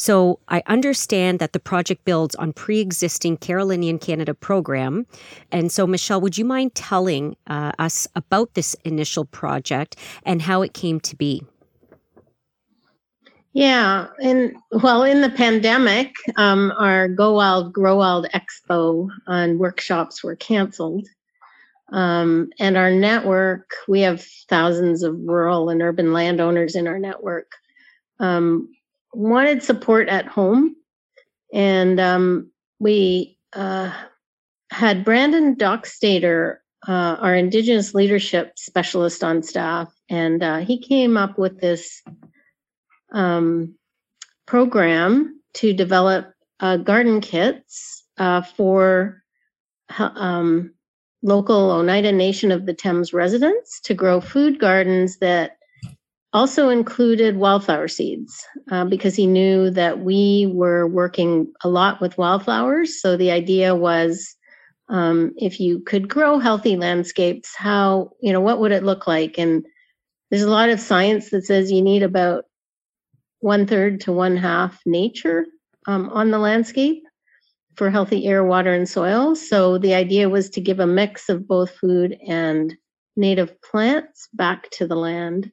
So 0.00 0.38
I 0.48 0.62
understand 0.66 1.40
that 1.40 1.52
the 1.52 1.60
project 1.60 2.06
builds 2.06 2.34
on 2.36 2.54
pre-existing 2.54 3.36
Carolinian 3.36 3.98
Canada 3.98 4.32
program. 4.32 5.06
And 5.52 5.70
so, 5.70 5.86
Michelle, 5.86 6.22
would 6.22 6.38
you 6.38 6.44
mind 6.46 6.74
telling 6.74 7.36
uh, 7.48 7.72
us 7.78 8.08
about 8.16 8.54
this 8.54 8.74
initial 8.84 9.26
project 9.26 9.96
and 10.22 10.40
how 10.40 10.62
it 10.62 10.72
came 10.72 11.00
to 11.00 11.14
be? 11.16 11.42
Yeah, 13.52 14.06
and 14.22 14.54
well, 14.70 15.02
in 15.02 15.22
the 15.22 15.30
pandemic, 15.30 16.14
um, 16.36 16.72
our 16.78 17.08
Go 17.08 17.34
Wild, 17.34 17.72
Grow 17.72 17.96
Wild 17.96 18.28
Expo 18.32 19.08
and 19.26 19.58
workshops 19.58 20.22
were 20.22 20.36
canceled. 20.36 21.08
Um, 21.92 22.50
and 22.60 22.76
our 22.76 22.92
network, 22.92 23.72
we 23.88 24.02
have 24.02 24.24
thousands 24.48 25.02
of 25.02 25.16
rural 25.18 25.68
and 25.68 25.82
urban 25.82 26.12
landowners 26.12 26.76
in 26.76 26.86
our 26.86 27.00
network, 27.00 27.50
um, 28.20 28.72
wanted 29.12 29.64
support 29.64 30.08
at 30.08 30.26
home. 30.26 30.76
And 31.52 31.98
um, 31.98 32.52
we 32.78 33.36
uh, 33.52 33.92
had 34.70 35.04
Brandon 35.04 35.56
Dockstader, 35.56 36.58
uh, 36.86 37.16
our 37.18 37.34
Indigenous 37.34 37.94
leadership 37.94 38.52
specialist 38.56 39.24
on 39.24 39.42
staff, 39.42 39.92
and 40.08 40.44
uh, 40.44 40.58
he 40.58 40.78
came 40.78 41.16
up 41.16 41.36
with 41.36 41.60
this 41.60 42.00
um, 43.12 43.74
program 44.46 45.40
to 45.54 45.72
develop 45.72 46.32
uh, 46.60 46.76
garden 46.76 47.20
kits 47.20 48.04
uh, 48.18 48.42
for 48.42 49.22
um, 49.98 50.72
local 51.22 51.70
Oneida 51.70 52.12
Nation 52.12 52.50
of 52.50 52.66
the 52.66 52.74
Thames 52.74 53.12
residents 53.12 53.80
to 53.82 53.94
grow 53.94 54.20
food 54.20 54.58
gardens 54.58 55.18
that 55.18 55.56
also 56.32 56.68
included 56.68 57.36
wildflower 57.36 57.88
seeds 57.88 58.44
uh, 58.70 58.84
because 58.84 59.16
he 59.16 59.26
knew 59.26 59.70
that 59.70 60.00
we 60.00 60.50
were 60.52 60.86
working 60.86 61.52
a 61.64 61.68
lot 61.68 62.00
with 62.00 62.18
wildflowers. 62.18 63.00
So 63.00 63.16
the 63.16 63.32
idea 63.32 63.74
was 63.74 64.36
um, 64.88 65.32
if 65.36 65.58
you 65.60 65.80
could 65.80 66.08
grow 66.08 66.38
healthy 66.38 66.76
landscapes, 66.76 67.54
how, 67.56 68.10
you 68.20 68.32
know, 68.32 68.40
what 68.40 68.60
would 68.60 68.72
it 68.72 68.84
look 68.84 69.06
like? 69.06 69.38
And 69.38 69.64
there's 70.30 70.42
a 70.42 70.50
lot 70.50 70.68
of 70.68 70.80
science 70.80 71.30
that 71.30 71.44
says 71.44 71.72
you 71.72 71.82
need 71.82 72.02
about 72.02 72.44
one 73.40 73.66
third 73.66 74.00
to 74.02 74.12
one 74.12 74.36
half 74.36 74.80
nature 74.86 75.46
um, 75.86 76.08
on 76.10 76.30
the 76.30 76.38
landscape 76.38 77.02
for 77.76 77.90
healthy 77.90 78.26
air, 78.26 78.44
water, 78.44 78.72
and 78.72 78.88
soil. 78.88 79.34
So 79.34 79.78
the 79.78 79.94
idea 79.94 80.28
was 80.28 80.50
to 80.50 80.60
give 80.60 80.80
a 80.80 80.86
mix 80.86 81.28
of 81.28 81.48
both 81.48 81.70
food 81.70 82.16
and 82.26 82.74
native 83.16 83.60
plants 83.62 84.28
back 84.32 84.70
to 84.70 84.86
the 84.86 84.96
land. 84.96 85.50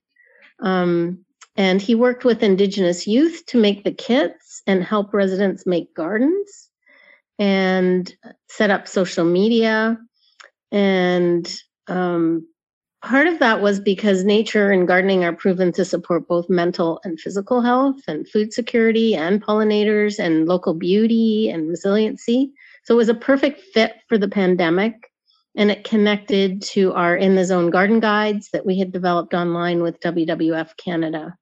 Um, 0.62 1.26
and 1.56 1.82
he 1.82 1.96
worked 1.96 2.24
with 2.24 2.44
Indigenous 2.44 3.08
youth 3.08 3.46
to 3.48 3.60
make 3.60 3.84
the 3.84 3.94
kits 3.94 4.62
and 4.68 4.84
help 4.84 5.14
residents 5.14 5.66
make 5.66 5.94
gardens 5.96 6.70
and 7.40 8.14
set 8.50 8.70
up 8.70 8.88
social 8.88 9.26
media 9.26 9.98
and 10.72 11.52
um, 11.88 12.48
part 13.04 13.28
of 13.28 13.40
that 13.40 13.62
was 13.62 13.80
because 13.80 14.24
nature 14.24 14.72
and 14.72 14.88
gardening 14.88 15.24
are 15.24 15.34
proven 15.34 15.72
to 15.74 15.86
support 15.86 16.28
both 16.28 16.50
mental 16.50 17.00
and 17.04 17.20
physical 17.20 17.62
health 17.62 17.98
and 18.08 18.28
food 18.28 18.54
security 18.54 19.16
and 19.16 19.44
pollinators 19.44 20.20
and 20.20 20.48
local 20.48 20.74
beauty 20.74 21.50
and 21.50 21.68
resiliency. 21.68 22.52
So 22.84 22.94
it 22.94 22.98
was 22.98 23.10
a 23.10 23.14
perfect 23.14 23.62
fit 23.62 23.96
for 24.08 24.18
the 24.18 24.30
pandemic. 24.30 25.12
And 25.56 25.72
it 25.72 25.84
connected 25.84 26.62
to 26.74 26.94
our 26.94 27.16
in 27.16 27.36
the 27.36 27.44
zone 27.44 27.72
garden 27.72 28.00
guides 28.00 28.50
that 28.54 28.66
we 28.66 28.78
had 28.78 28.92
developed 28.92 29.34
online 29.34 29.82
with 29.82 30.00
WWF 30.02 30.78
Canada. 30.78 31.36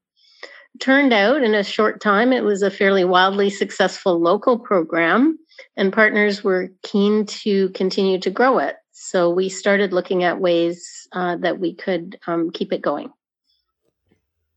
Turned 0.80 1.14
out 1.14 1.44
in 1.44 1.54
a 1.54 1.64
short 1.64 2.02
time, 2.02 2.32
it 2.32 2.44
was 2.44 2.62
a 2.62 2.72
fairly 2.72 3.04
wildly 3.04 3.50
successful 3.50 4.20
local 4.20 4.58
program, 4.58 5.38
and 5.76 5.92
partners 5.92 6.44
were 6.44 6.72
keen 6.84 7.26
to 7.26 7.70
continue 7.70 8.20
to 8.20 8.30
grow 8.30 8.60
it. 8.60 8.76
So 8.98 9.30
we 9.30 9.50
started 9.50 9.92
looking 9.92 10.24
at 10.24 10.40
ways 10.40 11.06
uh, 11.12 11.36
that 11.38 11.60
we 11.60 11.75
could 11.75 12.18
um, 12.28 12.50
keep 12.50 12.72
it 12.72 12.82
going. 12.82 13.12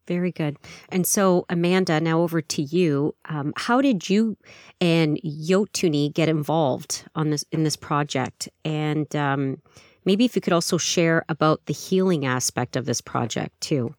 Very 0.06 0.30
good. 0.30 0.56
And 0.90 1.04
so, 1.04 1.44
Amanda, 1.50 2.00
now 2.00 2.20
over 2.20 2.40
to 2.40 2.62
you. 2.62 3.16
Um, 3.28 3.52
how 3.56 3.80
did 3.80 4.08
you 4.08 4.36
and 4.80 5.20
Yotuni 5.24 6.14
get 6.14 6.28
involved 6.28 7.04
on 7.16 7.30
this 7.30 7.44
in 7.50 7.64
this 7.64 7.74
project? 7.74 8.48
And 8.64 9.14
um, 9.16 9.60
maybe 10.04 10.24
if 10.24 10.36
you 10.36 10.40
could 10.40 10.52
also 10.52 10.78
share 10.78 11.24
about 11.28 11.66
the 11.66 11.74
healing 11.74 12.24
aspect 12.24 12.76
of 12.76 12.86
this 12.86 13.00
project 13.00 13.60
too. 13.60 13.92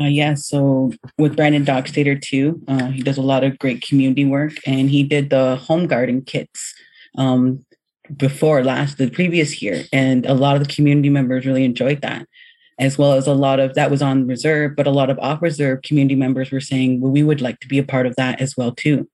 Uh, 0.00 0.04
yeah, 0.04 0.34
so 0.34 0.92
with 1.18 1.34
Brandon 1.34 1.64
Dockstader 1.64 2.22
too, 2.22 2.62
uh, 2.68 2.86
he 2.86 3.02
does 3.02 3.18
a 3.18 3.22
lot 3.22 3.42
of 3.42 3.58
great 3.58 3.82
community 3.82 4.24
work, 4.24 4.52
and 4.64 4.88
he 4.88 5.02
did 5.02 5.30
the 5.30 5.56
home 5.56 5.88
garden 5.88 6.22
kits 6.22 6.74
um, 7.18 7.64
before 8.16 8.64
last 8.64 8.98
the 8.98 9.10
previous 9.10 9.62
year, 9.62 9.84
and 9.92 10.26
a 10.26 10.34
lot 10.34 10.56
of 10.56 10.64
the 10.66 10.72
community 10.72 11.08
members 11.08 11.46
really 11.46 11.64
enjoyed 11.64 12.02
that 12.02 12.26
as 12.80 12.96
well 12.96 13.12
as 13.12 13.26
a 13.26 13.34
lot 13.34 13.60
of 13.60 13.74
that 13.74 13.90
was 13.90 14.00
on 14.00 14.26
reserve, 14.26 14.74
but 14.74 14.86
a 14.86 14.90
lot 14.90 15.10
of 15.10 15.18
off 15.18 15.42
reserve 15.42 15.82
community 15.82 16.14
members 16.14 16.50
were 16.50 16.60
saying, 16.60 17.00
well, 17.00 17.12
we 17.12 17.22
would 17.22 17.42
like 17.42 17.60
to 17.60 17.68
be 17.68 17.78
a 17.78 17.84
part 17.84 18.06
of 18.06 18.16
that 18.16 18.40
as 18.40 18.56
well 18.56 18.72
too. 18.72 19.06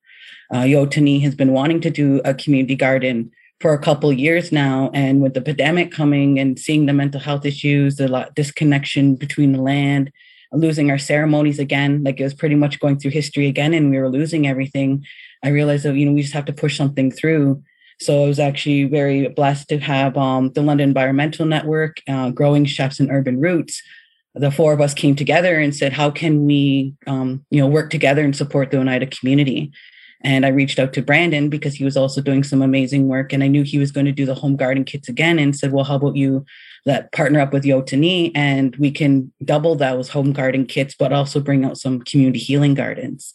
Uh, 0.55 0.61
Yotuni 0.61 1.21
has 1.23 1.35
been 1.35 1.53
wanting 1.53 1.81
to 1.81 1.91
do 1.91 2.21
a 2.25 2.33
community 2.33 2.77
garden 2.77 3.33
for 3.61 3.73
a 3.73 3.79
couple 3.79 4.13
years 4.13 4.53
now, 4.53 4.91
and 4.95 5.21
with 5.21 5.35
the 5.35 5.41
pandemic 5.41 5.91
coming 5.91 6.39
and 6.39 6.59
seeing 6.59 6.87
the 6.87 6.93
mental 6.93 7.19
health 7.19 7.45
issues, 7.45 7.97
the 7.97 8.31
disconnection 8.37 9.17
between 9.17 9.53
the 9.53 9.61
land, 9.61 10.13
losing 10.53 10.91
our 10.91 10.99
ceremonies 10.99 11.59
again, 11.59 12.05
like 12.05 12.21
it 12.21 12.25
was 12.25 12.35
pretty 12.35 12.55
much 12.55 12.79
going 12.79 12.99
through 12.99 13.11
history 13.11 13.49
again, 13.49 13.75
and 13.75 13.91
we 13.91 13.99
were 13.99 14.11
losing 14.11 14.47
everything. 14.47 15.05
I 15.43 15.49
realized 15.49 15.85
that 15.85 15.97
you 15.97 16.07
know 16.07 16.13
we 16.13 16.23
just 16.23 16.35
have 16.35 16.45
to 16.45 16.53
push 16.53 16.77
something 16.77 17.11
through 17.11 17.63
so 18.01 18.25
I 18.25 18.27
was 18.27 18.39
actually 18.39 18.85
very 18.85 19.29
blessed 19.29 19.69
to 19.69 19.79
have 19.79 20.17
um, 20.17 20.53
the 20.53 20.63
London 20.63 20.89
Environmental 20.89 21.47
Network, 21.47 22.03
uh, 22.09 22.31
Growing 22.31 22.65
Chefs 22.65 23.01
and 23.01 23.11
Urban 23.11 23.41
Roots. 23.41 23.83
The 24.35 24.51
four 24.51 24.75
of 24.75 24.83
us 24.83 24.93
came 24.93 25.17
together 25.17 25.59
and 25.59 25.75
said, 25.75 25.95
"How 25.95 26.11
can 26.11 26.45
we, 26.45 26.93
um, 27.07 27.45
you 27.51 27.61
know, 27.61 27.67
work 27.67 27.91
together 27.91 28.23
and 28.23 28.37
support 28.37 28.71
the 28.71 28.79
Oneida 28.79 29.07
community?" 29.07 29.73
And 30.23 30.45
I 30.45 30.49
reached 30.49 30.79
out 30.79 30.93
to 30.95 31.03
Brandon 31.03 31.49
because 31.49 31.75
he 31.75 31.85
was 31.85 31.97
also 31.97 32.21
doing 32.21 32.43
some 32.43 32.61
amazing 32.61 33.09
work, 33.09 33.33
and 33.33 33.43
I 33.43 33.49
knew 33.49 33.63
he 33.63 33.79
was 33.79 33.93
going 33.93 34.07
to 34.07 34.13
do 34.13 34.27
the 34.27 34.35
home 34.35 34.57
garden 34.57 34.85
kits 34.85 35.09
again. 35.09 35.39
And 35.39 35.57
said, 35.57 35.73
"Well, 35.73 35.85
how 35.85 35.97
about 35.97 36.17
you 36.17 36.45
let 36.85 37.13
partner 37.13 37.41
up 37.41 37.53
with 37.55 37.65
Yotuni, 37.65 38.31
and 38.35 38.77
we 38.77 38.91
can 38.91 39.33
double 39.43 39.75
those 39.75 40.11
home 40.11 40.33
garden 40.33 40.67
kits, 40.67 40.95
but 40.99 41.15
also 41.15 41.41
bring 41.41 41.65
out 41.65 41.79
some 41.79 42.03
community 42.03 42.41
healing 42.41 42.75
gardens." 42.75 43.33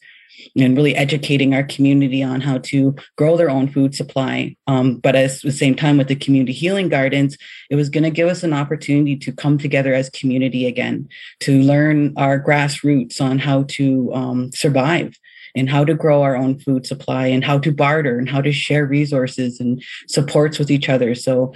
And 0.55 0.75
really 0.75 0.95
educating 0.95 1.53
our 1.53 1.63
community 1.63 2.23
on 2.23 2.41
how 2.41 2.57
to 2.59 2.95
grow 3.17 3.37
their 3.37 3.49
own 3.49 3.67
food 3.67 3.95
supply. 3.95 4.55
Um, 4.67 4.97
but 4.97 5.15
at 5.15 5.41
the 5.41 5.51
same 5.51 5.75
time, 5.75 5.97
with 5.97 6.07
the 6.07 6.15
community 6.15 6.53
healing 6.53 6.89
gardens, 6.89 7.37
it 7.69 7.75
was 7.75 7.89
going 7.89 8.03
to 8.03 8.09
give 8.09 8.27
us 8.27 8.43
an 8.43 8.53
opportunity 8.53 9.15
to 9.17 9.31
come 9.31 9.57
together 9.57 9.93
as 9.93 10.09
community 10.09 10.65
again, 10.65 11.07
to 11.41 11.61
learn 11.61 12.13
our 12.17 12.39
grassroots 12.39 13.21
on 13.21 13.39
how 13.39 13.63
to 13.63 14.13
um, 14.13 14.51
survive 14.51 15.17
and 15.55 15.69
how 15.69 15.83
to 15.83 15.93
grow 15.93 16.21
our 16.21 16.35
own 16.35 16.59
food 16.59 16.85
supply 16.85 17.27
and 17.27 17.43
how 17.43 17.59
to 17.59 17.71
barter 17.71 18.17
and 18.17 18.29
how 18.29 18.41
to 18.41 18.51
share 18.51 18.85
resources 18.85 19.59
and 19.59 19.83
supports 20.07 20.57
with 20.57 20.71
each 20.71 20.89
other. 20.89 21.13
So 21.15 21.53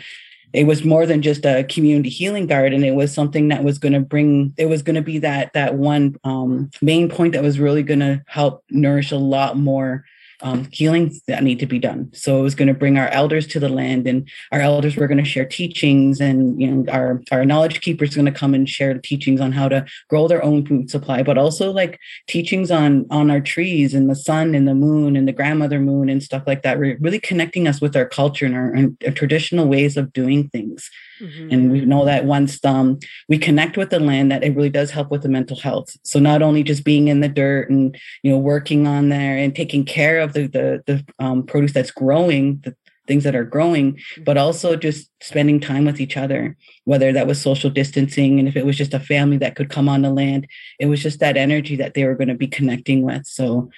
it 0.56 0.66
was 0.66 0.84
more 0.84 1.06
than 1.06 1.22
just 1.22 1.46
a 1.46 1.64
community 1.66 2.10
healing 2.10 2.48
garden 2.48 2.84
it 2.84 2.96
was 2.96 3.14
something 3.14 3.50
that 3.50 3.64
was 3.64 3.78
going 3.78 3.94
to 3.94 4.00
bring 4.00 4.54
it 4.58 4.68
was 4.68 4.82
going 4.82 4.96
to 4.96 5.02
be 5.02 5.20
that 5.20 5.52
that 5.54 5.76
one 5.76 6.16
um, 6.24 6.70
main 6.82 7.10
point 7.10 7.34
that 7.34 7.44
was 7.44 7.60
really 7.60 7.84
going 7.84 8.00
to 8.00 8.22
help 8.28 8.64
nourish 8.70 9.12
a 9.12 9.18
lot 9.18 9.58
more 9.58 10.06
um, 10.42 10.68
healings 10.72 11.22
that 11.28 11.44
need 11.44 11.60
to 11.60 11.66
be 11.66 11.80
done. 11.80 12.12
So 12.14 12.40
it 12.40 12.44
was 12.44 12.56
going 12.56 12.68
to 12.68 12.74
bring 12.74 12.98
our 12.98 13.08
elders 13.10 13.48
to 13.48 13.60
the 13.60 13.70
land, 13.70 14.08
and 14.08 14.30
our 14.52 14.62
elders 14.62 14.96
were 14.96 15.08
going 15.08 15.24
to 15.24 15.30
share 15.30 15.46
teachings, 15.46 16.20
and 16.20 16.62
you 16.62 16.70
know, 16.70 16.92
our 16.92 17.22
our 17.32 17.46
knowledge 17.46 17.82
keepers 17.82 18.16
going 18.16 18.26
to 18.26 18.32
come 18.32 18.54
and 18.54 18.68
share 18.68 18.94
the 18.94 19.02
teachings 19.02 19.42
on 19.42 19.52
how 19.52 19.68
to 19.70 19.86
grow 20.10 20.28
their 20.28 20.44
own 20.44 20.66
food 20.66 20.90
supply, 20.90 21.24
but 21.24 21.38
also 21.38 21.72
like 21.72 22.00
teachings 22.28 22.72
on 22.72 23.06
on 23.10 23.32
our 23.32 23.42
trees 23.42 23.94
and 23.94 24.10
the 24.10 24.16
sun 24.16 24.56
and 24.56 24.68
the 24.68 24.76
moon 24.76 25.16
and 25.16 25.28
the 25.28 25.34
grandmother 25.34 25.80
moon 25.80 26.10
and 26.10 26.24
stuff 26.24 26.44
like 26.46 26.64
that. 26.64 26.80
Really 26.80 27.20
connecting 27.20 27.68
us 27.68 27.82
with 27.82 27.96
our 27.96 28.06
culture 28.06 28.46
and 28.46 28.56
our, 28.56 28.72
and 28.74 28.98
our 29.06 29.12
traditional 29.12 29.68
ways 29.68 29.98
of 29.98 30.14
doing 30.14 30.50
things. 30.50 30.90
Mm-hmm. 31.22 31.50
And 31.52 31.72
we 31.72 31.82
know 31.82 32.06
that 32.06 32.26
once 32.26 32.64
um, 32.66 33.00
we 33.30 33.38
connect 33.38 33.78
with 33.78 33.90
the 33.90 34.00
land, 34.00 34.32
that 34.32 34.44
it 34.44 34.56
really 34.56 34.70
does 34.70 34.92
help 34.92 35.12
with 35.12 35.24
the 35.24 35.30
mental 35.30 35.58
health. 35.58 35.96
So 36.04 36.20
not 36.20 36.42
only 36.42 36.64
just 36.64 36.84
being 36.84 37.08
in 37.08 37.22
the 37.22 37.30
dirt 37.30 37.70
and 37.70 37.98
you 38.24 38.32
know 38.32 38.38
working 38.38 38.88
on 38.88 39.10
there 39.10 39.38
and 39.38 39.56
taking 39.56 39.86
care 39.86 40.20
of 40.20 40.34
the 40.34 40.48
the, 40.48 40.84
the 40.86 41.06
um, 41.20 41.44
produce 41.44 41.74
that's 41.74 41.92
growing, 41.92 42.60
the 42.64 42.76
things 43.08 43.24
that 43.24 43.36
are 43.36 43.44
growing, 43.46 43.94
mm-hmm. 43.94 44.24
but 44.24 44.38
also 44.38 44.76
just 44.76 45.10
spending 45.22 45.60
time 45.60 45.86
with 45.86 46.02
each 46.02 46.18
other. 46.18 46.58
Whether 46.86 47.14
that 47.14 47.28
was 47.28 47.42
social 47.42 47.70
distancing, 47.70 48.40
and 48.40 48.48
if 48.48 48.56
it 48.56 48.66
was 48.66 48.78
just 48.78 48.94
a 48.94 49.00
family 49.00 49.38
that 49.38 49.56
could 49.56 49.70
come 49.70 49.90
on 49.90 50.02
the 50.02 50.12
land, 50.12 50.48
it 50.80 50.88
was 50.88 51.02
just 51.02 51.20
that 51.20 51.38
energy 51.38 51.76
that 51.78 51.94
they 51.94 52.04
were 52.04 52.16
going 52.16 52.28
to 52.28 52.36
be 52.36 52.48
connecting 52.48 53.04
with. 53.04 53.26
So 53.26 53.70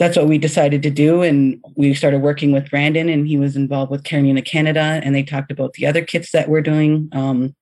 that's 0.00 0.16
what 0.16 0.28
we 0.28 0.38
decided 0.38 0.82
to 0.82 0.90
do. 0.90 1.20
And 1.20 1.62
we 1.76 1.92
started 1.92 2.22
working 2.22 2.52
with 2.52 2.70
Brandon, 2.70 3.10
and 3.10 3.28
he 3.28 3.36
was 3.36 3.54
involved 3.54 3.90
with 3.90 4.02
Carolinian 4.02 4.42
Canada, 4.42 5.00
and 5.04 5.14
they 5.14 5.22
talked 5.22 5.52
about 5.52 5.74
the 5.74 5.84
other 5.86 6.02
kits 6.02 6.32
that 6.32 6.48
we're 6.48 6.62
doing 6.62 7.10
um, 7.12 7.54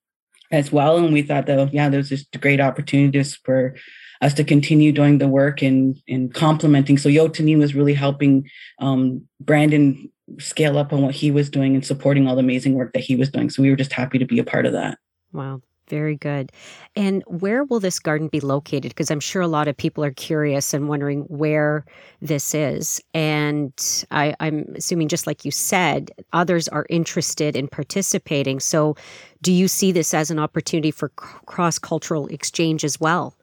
as 0.52 0.70
well. 0.70 0.98
And 0.98 1.12
we 1.12 1.22
thought 1.22 1.46
though, 1.46 1.68
yeah, 1.72 1.88
there's 1.88 2.10
just 2.10 2.40
great 2.40 2.60
opportunities 2.60 3.34
for 3.34 3.74
us 4.20 4.34
to 4.34 4.44
continue 4.44 4.92
doing 4.92 5.18
the 5.18 5.26
work 5.26 5.62
and, 5.62 6.00
and 6.06 6.32
complementing. 6.32 6.96
So 6.96 7.08
Yotuni 7.08 7.58
was 7.58 7.74
really 7.74 7.94
helping 7.94 8.48
um, 8.78 9.26
Brandon 9.40 10.08
scale 10.38 10.78
up 10.78 10.92
on 10.92 11.02
what 11.02 11.16
he 11.16 11.32
was 11.32 11.50
doing 11.50 11.74
and 11.74 11.84
supporting 11.84 12.28
all 12.28 12.36
the 12.36 12.40
amazing 12.40 12.74
work 12.74 12.92
that 12.92 13.02
he 13.02 13.16
was 13.16 13.30
doing. 13.30 13.50
So 13.50 13.62
we 13.62 13.70
were 13.70 13.76
just 13.76 13.92
happy 13.92 14.18
to 14.18 14.26
be 14.26 14.38
a 14.38 14.44
part 14.44 14.64
of 14.64 14.72
that. 14.74 14.98
Wow. 15.32 15.60
Very 15.88 16.16
good. 16.16 16.52
And 16.96 17.22
where 17.26 17.64
will 17.64 17.80
this 17.80 17.98
garden 17.98 18.28
be 18.28 18.40
located? 18.40 18.90
Because 18.90 19.10
I'm 19.10 19.20
sure 19.20 19.40
a 19.42 19.48
lot 19.48 19.68
of 19.68 19.76
people 19.76 20.04
are 20.04 20.10
curious 20.10 20.74
and 20.74 20.88
wondering 20.88 21.22
where 21.22 21.84
this 22.20 22.54
is. 22.54 23.00
And 23.14 23.72
I, 24.10 24.34
am 24.40 24.74
assuming, 24.76 25.08
just 25.08 25.26
like 25.26 25.44
you 25.44 25.50
said, 25.50 26.10
others 26.32 26.68
are 26.68 26.86
interested 26.90 27.56
in 27.56 27.68
participating. 27.68 28.60
So, 28.60 28.96
do 29.40 29.52
you 29.52 29.68
see 29.68 29.92
this 29.92 30.12
as 30.12 30.30
an 30.30 30.38
opportunity 30.38 30.90
for 30.90 31.10
cross 31.10 31.78
cultural 31.78 32.26
exchange 32.26 32.84
as 32.84 32.98
well? 33.00 33.37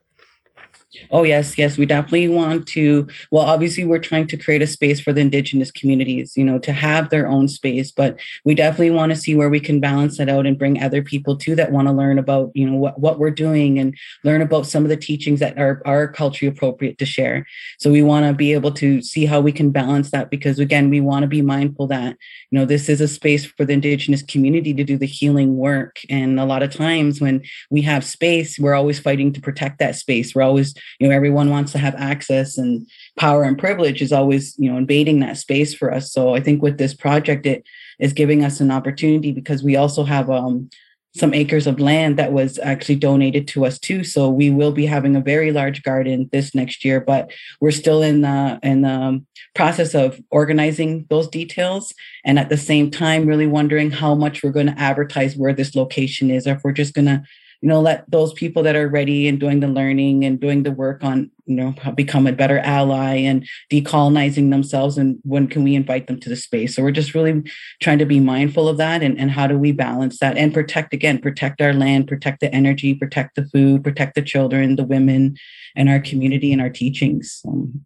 Oh, 1.11 1.23
yes, 1.23 1.57
yes. 1.57 1.77
We 1.77 1.85
definitely 1.85 2.27
want 2.27 2.67
to. 2.69 3.07
Well, 3.31 3.43
obviously, 3.45 3.85
we're 3.85 3.99
trying 3.99 4.27
to 4.27 4.37
create 4.37 4.61
a 4.61 4.67
space 4.67 4.99
for 4.99 5.13
the 5.13 5.21
Indigenous 5.21 5.71
communities, 5.71 6.35
you 6.35 6.43
know, 6.43 6.59
to 6.59 6.73
have 6.73 7.09
their 7.09 7.27
own 7.27 7.47
space, 7.47 7.91
but 7.91 8.19
we 8.43 8.55
definitely 8.55 8.91
want 8.91 9.11
to 9.11 9.15
see 9.15 9.35
where 9.35 9.49
we 9.49 9.59
can 9.59 9.79
balance 9.79 10.17
that 10.17 10.29
out 10.29 10.45
and 10.45 10.57
bring 10.57 10.81
other 10.81 11.01
people 11.01 11.35
too 11.37 11.55
that 11.55 11.71
want 11.71 11.87
to 11.87 11.93
learn 11.93 12.19
about, 12.19 12.51
you 12.53 12.69
know, 12.69 12.75
what, 12.75 12.99
what 12.99 13.19
we're 13.19 13.31
doing 13.31 13.79
and 13.79 13.95
learn 14.23 14.41
about 14.41 14.65
some 14.65 14.83
of 14.83 14.89
the 14.89 14.97
teachings 14.97 15.39
that 15.39 15.57
are, 15.57 15.81
are 15.85 16.07
culturally 16.07 16.51
appropriate 16.51 16.97
to 16.97 17.05
share. 17.05 17.45
So 17.79 17.91
we 17.91 18.01
want 18.01 18.25
to 18.25 18.33
be 18.33 18.53
able 18.53 18.71
to 18.73 19.01
see 19.01 19.25
how 19.25 19.41
we 19.41 19.51
can 19.51 19.71
balance 19.71 20.11
that 20.11 20.29
because, 20.29 20.59
again, 20.59 20.89
we 20.89 21.01
want 21.01 21.23
to 21.23 21.27
be 21.27 21.41
mindful 21.41 21.87
that, 21.87 22.17
you 22.51 22.59
know, 22.59 22.65
this 22.65 22.89
is 22.89 23.01
a 23.01 23.07
space 23.07 23.45
for 23.45 23.65
the 23.65 23.73
Indigenous 23.73 24.21
community 24.21 24.73
to 24.73 24.83
do 24.83 24.97
the 24.97 25.05
healing 25.05 25.57
work. 25.57 25.99
And 26.09 26.39
a 26.39 26.45
lot 26.45 26.63
of 26.63 26.71
times 26.71 27.21
when 27.21 27.43
we 27.69 27.81
have 27.81 28.03
space, 28.03 28.57
we're 28.59 28.73
always 28.73 28.99
fighting 28.99 29.33
to 29.33 29.41
protect 29.41 29.79
that 29.79 29.95
space. 29.95 30.33
We're 30.33 30.43
always 30.43 30.73
you 30.99 31.07
know 31.07 31.15
everyone 31.15 31.49
wants 31.49 31.71
to 31.71 31.77
have 31.77 31.95
access 31.95 32.57
and 32.57 32.87
power 33.17 33.43
and 33.43 33.57
privilege 33.57 34.01
is 34.01 34.11
always 34.11 34.55
you 34.57 34.71
know 34.71 34.77
invading 34.77 35.19
that 35.19 35.37
space 35.37 35.73
for 35.73 35.93
us. 35.93 36.11
So 36.11 36.35
i 36.35 36.39
think 36.39 36.61
with 36.61 36.77
this 36.77 36.93
project 36.93 37.45
it 37.45 37.63
is 37.99 38.13
giving 38.13 38.43
us 38.43 38.59
an 38.59 38.71
opportunity 38.71 39.31
because 39.31 39.63
we 39.63 39.75
also 39.75 40.03
have 40.03 40.29
um, 40.29 40.69
some 41.15 41.33
acres 41.33 41.65
of 41.65 41.79
land 41.79 42.17
that 42.17 42.33
was 42.33 42.59
actually 42.59 42.97
donated 42.97 43.47
to 43.47 43.65
us 43.65 43.79
too. 43.79 44.03
So 44.03 44.29
we 44.29 44.49
will 44.49 44.73
be 44.73 44.85
having 44.85 45.15
a 45.15 45.21
very 45.21 45.53
large 45.53 45.81
garden 45.81 46.29
this 46.31 46.53
next 46.53 46.83
year 46.83 46.99
but 46.99 47.31
we're 47.61 47.71
still 47.71 48.01
in 48.01 48.21
the 48.21 48.59
in 48.63 48.81
the 48.81 49.23
process 49.53 49.95
of 49.95 50.19
organizing 50.29 51.05
those 51.09 51.27
details 51.29 51.93
and 52.25 52.37
at 52.37 52.49
the 52.49 52.57
same 52.57 52.91
time 52.91 53.25
really 53.25 53.47
wondering 53.47 53.91
how 53.91 54.13
much 54.13 54.43
we're 54.43 54.51
going 54.51 54.67
to 54.67 54.79
advertise 54.79 55.37
where 55.37 55.53
this 55.53 55.75
location 55.75 56.29
is 56.29 56.45
or 56.45 56.55
if 56.55 56.61
we're 56.63 56.73
just 56.73 56.93
going 56.93 57.05
to 57.05 57.23
you 57.61 57.69
know 57.69 57.81
let 57.81 58.09
those 58.09 58.33
people 58.33 58.63
that 58.63 58.75
are 58.75 58.87
ready 58.87 59.27
and 59.27 59.39
doing 59.39 59.59
the 59.59 59.67
learning 59.67 60.23
and 60.23 60.39
doing 60.39 60.63
the 60.63 60.71
work 60.71 61.03
on 61.03 61.29
you 61.45 61.55
know 61.55 61.73
become 61.95 62.27
a 62.27 62.31
better 62.31 62.59
ally 62.59 63.15
and 63.15 63.47
decolonizing 63.71 64.49
themselves 64.49 64.97
and 64.97 65.17
when 65.23 65.47
can 65.47 65.63
we 65.63 65.75
invite 65.75 66.07
them 66.07 66.19
to 66.19 66.29
the 66.29 66.35
space? 66.35 66.75
So 66.75 66.83
we're 66.83 66.91
just 66.91 67.13
really 67.13 67.43
trying 67.81 67.99
to 67.99 68.05
be 68.05 68.19
mindful 68.19 68.67
of 68.67 68.77
that 68.77 69.03
and, 69.03 69.19
and 69.19 69.31
how 69.31 69.47
do 69.47 69.57
we 69.57 69.71
balance 69.71 70.19
that 70.19 70.37
and 70.37 70.53
protect 70.53 70.93
again 70.93 71.19
protect 71.19 71.61
our 71.61 71.73
land 71.73 72.07
protect 72.07 72.39
the 72.39 72.53
energy 72.53 72.93
protect 72.93 73.35
the 73.35 73.45
food 73.45 73.83
protect 73.83 74.15
the 74.15 74.21
children 74.21 74.75
the 74.75 74.83
women 74.83 75.35
and 75.75 75.89
our 75.89 75.99
community 75.99 76.51
and 76.51 76.61
our 76.61 76.69
teachings. 76.69 77.41
Um, 77.47 77.83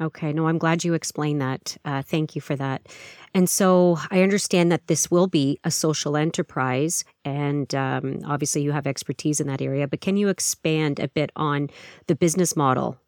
Okay, 0.00 0.32
no, 0.32 0.48
I'm 0.48 0.56
glad 0.56 0.82
you 0.82 0.94
explained 0.94 1.42
that. 1.42 1.76
Uh, 1.84 2.00
thank 2.00 2.34
you 2.34 2.40
for 2.40 2.56
that. 2.56 2.86
And 3.34 3.50
so 3.50 3.98
I 4.10 4.22
understand 4.22 4.72
that 4.72 4.86
this 4.86 5.10
will 5.10 5.26
be 5.26 5.58
a 5.62 5.70
social 5.70 6.16
enterprise, 6.16 7.04
and 7.24 7.72
um, 7.74 8.20
obviously 8.26 8.62
you 8.62 8.72
have 8.72 8.86
expertise 8.86 9.40
in 9.40 9.46
that 9.48 9.60
area. 9.60 9.86
But 9.86 10.00
can 10.00 10.16
you 10.16 10.28
expand 10.28 10.98
a 10.98 11.08
bit 11.08 11.30
on 11.36 11.68
the 12.06 12.16
business 12.16 12.56
model? 12.56 12.98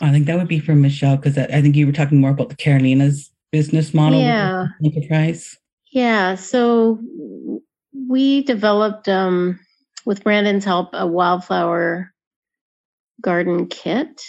I 0.00 0.12
think 0.12 0.26
that 0.26 0.36
would 0.36 0.48
be 0.48 0.60
for 0.60 0.74
Michelle 0.74 1.16
because 1.16 1.36
I 1.36 1.60
think 1.60 1.74
you 1.74 1.86
were 1.86 1.92
talking 1.92 2.20
more 2.20 2.30
about 2.30 2.50
the 2.50 2.56
Carolina's 2.56 3.32
business 3.50 3.92
model. 3.92 4.20
Yeah. 4.20 4.66
Enterprise. 4.84 5.58
Yeah, 5.90 6.34
so 6.34 7.00
we 8.08 8.44
developed, 8.44 9.08
um, 9.08 9.58
with 10.04 10.22
Brandon's 10.22 10.64
help, 10.64 10.90
a 10.92 11.06
wildflower 11.06 12.12
garden 13.20 13.66
kit. 13.66 14.22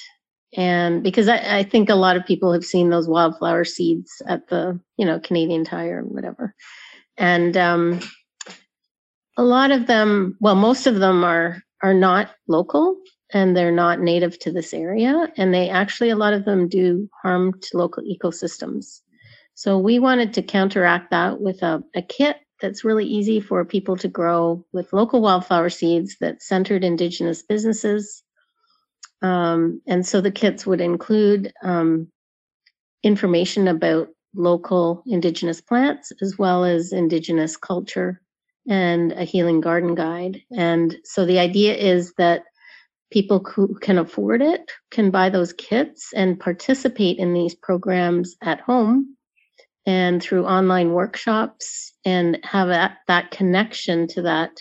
And 0.56 1.04
because 1.04 1.28
I, 1.28 1.60
I, 1.60 1.64
think 1.64 1.90
a 1.90 1.96
lot 1.96 2.16
of 2.16 2.26
people 2.26 2.54
have 2.54 2.64
seen 2.64 2.90
those 2.90 3.08
wildflower 3.08 3.66
seeds 3.66 4.22
at 4.28 4.48
the, 4.48 4.80
you 4.98 5.06
know, 5.06 5.20
Canadian 5.20 5.66
Tire 5.66 6.00
and 6.00 6.10
whatever. 6.10 6.56
And 7.18 7.58
um, 7.58 8.00
a 9.36 9.44
lot 9.44 9.72
of 9.72 9.88
them, 9.88 10.38
well, 10.40 10.56
most 10.56 10.88
of 10.88 11.00
them 11.00 11.24
are 11.24 11.62
are 11.84 11.94
not 11.94 12.32
local 12.48 12.98
and 13.34 13.56
they're 13.56 13.72
not 13.72 14.00
native 14.00 14.40
to 14.40 14.52
this 14.52 14.74
area. 14.74 15.32
And 15.38 15.54
they 15.54 15.70
actually, 15.70 16.10
a 16.10 16.16
lot 16.16 16.34
of 16.34 16.46
them 16.46 16.68
do 16.68 17.10
harm 17.22 17.54
to 17.62 17.78
local 17.78 18.04
ecosystems. 18.04 19.02
So 19.54 19.78
we 19.78 20.00
wanted 20.00 20.34
to 20.34 20.42
counteract 20.42 21.12
that 21.12 21.42
with 21.42 21.62
a, 21.62 21.84
a 21.96 22.02
kit 22.02 22.38
that's 22.62 22.84
really 22.84 23.06
easy 23.06 23.40
for 23.40 23.64
people 23.66 23.98
to 23.98 24.08
grow 24.08 24.66
with 24.72 24.94
local 24.94 25.22
wildflower 25.22 25.70
seeds 25.70 26.18
that 26.22 26.42
centered 26.42 26.84
Indigenous 26.84 27.44
businesses. 27.44 28.24
Um, 29.22 29.82
and 29.88 30.06
so 30.06 30.22
the 30.22 30.32
kits 30.32 30.66
would 30.66 30.82
include 30.82 31.52
um, 31.64 32.08
information 33.04 33.68
about 33.68 34.10
local 34.36 35.04
Indigenous 35.08 35.62
plants 35.62 36.12
as 36.22 36.38
well 36.38 36.64
as 36.64 36.94
Indigenous 36.94 37.58
culture 37.58 38.22
and 38.70 39.14
a 39.14 39.24
healing 39.24 39.62
garden 39.62 39.96
guide. 39.96 40.42
And 40.56 40.98
so 41.04 41.26
the 41.26 41.40
idea 41.40 41.76
is 41.76 42.14
that 42.18 42.44
people 43.12 43.40
who 43.40 43.74
can 43.76 43.98
afford 43.98 44.42
it 44.42 44.72
can 44.92 45.10
buy 45.10 45.30
those 45.30 45.54
kits 45.54 46.12
and 46.14 46.40
participate 46.40 47.18
in 47.18 47.34
these 47.34 47.56
programs 47.56 48.36
at 48.44 48.60
home 48.60 49.16
and 49.86 50.22
through 50.22 50.46
online 50.46 50.92
workshops 50.92 51.94
and 52.04 52.38
have 52.44 52.68
that, 52.68 52.98
that 53.08 53.32
connection 53.32 54.08
to 54.08 54.22
that 54.22 54.52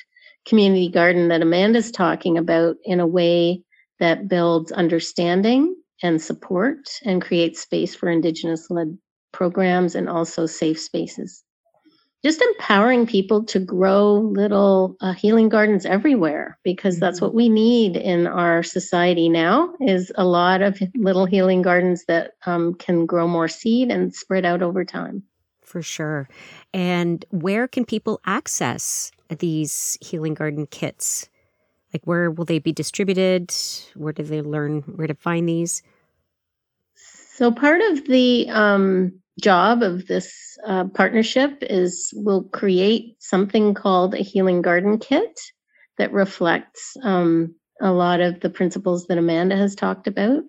community 0.47 0.89
garden 0.89 1.27
that 1.29 1.43
Amanda's 1.43 1.91
talking 1.91 2.39
about 2.39 2.77
in 2.85 3.01
a 3.01 3.07
way 3.07 3.61
that 3.99 4.29
builds 4.29 4.73
understanding 4.73 5.75
and 6.03 6.21
support 6.21 6.89
and 7.05 7.23
creates 7.23 7.61
space 7.61 7.95
for 7.95 8.09
Indigenous 8.09 8.71
led 8.71 8.97
programs 9.33 9.95
and 9.95 10.09
also 10.09 10.47
safe 10.47 10.81
spaces. 10.81 11.43
Just 12.25 12.43
empowering 12.43 13.07
people 13.07 13.45
to 13.45 13.61
grow 13.61 14.15
little 14.15 14.97
uh, 15.01 15.13
healing 15.13 15.49
gardens 15.49 15.87
everywhere 15.87 16.59
because 16.65 16.99
that's 16.99 17.21
what 17.21 17.29
mm-hmm. 17.29 17.37
we 17.37 17.49
need 17.49 17.97
in 17.97 18.27
our 18.27 18.63
society 18.63 19.29
now 19.29 19.75
is 19.81 20.11
a 20.17 20.25
lot 20.25 20.63
of 20.63 20.81
little 20.97 21.27
healing 21.27 21.63
gardens 21.63 22.05
that 22.07 22.33
um, 22.47 22.75
can 22.75 23.07
grow 23.07 23.29
more 23.29 23.49
seed 23.49 23.91
and 23.91 24.15
spread 24.15 24.45
out 24.45 24.63
over 24.63 24.85
time. 24.85 25.23
For 25.63 25.83
sure. 25.83 26.29
And 26.73 27.25
where 27.31 27.69
can 27.69 27.85
people 27.85 28.21
access 28.25 29.13
these 29.29 29.99
healing 30.01 30.35
garden 30.35 30.67
kits 30.67 31.29
like 31.93 32.05
where 32.05 32.31
will 32.31 32.45
they 32.45 32.59
be 32.59 32.73
distributed 32.73 33.55
where 33.95 34.13
do 34.13 34.23
they 34.23 34.43
learn 34.43 34.83
where 34.83 35.07
to 35.07 35.15
find 35.15 35.49
these 35.49 35.83
so 37.37 37.53
part 37.53 37.83
of 37.83 38.07
the 38.07 38.49
um, 38.49 39.13
job 39.41 39.83
of 39.83 40.07
this 40.07 40.57
uh, 40.67 40.85
partnership 40.85 41.59
is 41.61 42.13
we'll 42.17 42.45
create 42.45 43.17
something 43.19 43.75
called 43.75 44.15
a 44.15 44.23
healing 44.23 44.63
garden 44.63 44.99
kit 44.99 45.39
that 45.99 46.13
reflects 46.13 46.97
um, 47.03 47.55
a 47.81 47.93
lot 47.93 48.21
of 48.21 48.41
the 48.41 48.51
principles 48.51 49.07
that 49.07 49.19
Amanda 49.19 49.57
has 49.57 49.75
talked 49.75 50.07
about. 50.07 50.45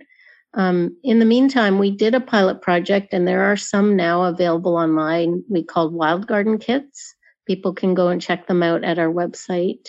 Um, 0.53 0.95
in 1.03 1.19
the 1.19 1.25
meantime, 1.25 1.77
we 1.77 1.91
did 1.91 2.15
a 2.15 2.21
pilot 2.21 2.61
project, 2.61 3.13
and 3.13 3.27
there 3.27 3.43
are 3.43 3.57
some 3.57 3.95
now 3.95 4.23
available 4.23 4.75
online. 4.77 5.43
We 5.49 5.63
called 5.63 5.93
Wild 5.93 6.25
Garden 6.25 6.57
Kits. 6.57 7.15
People 7.45 7.73
can 7.73 7.93
go 7.93 8.07
and 8.07 8.21
check 8.21 8.47
them 8.47 8.63
out 8.63 8.83
at 8.83 8.97
our 8.97 9.11
website, 9.11 9.87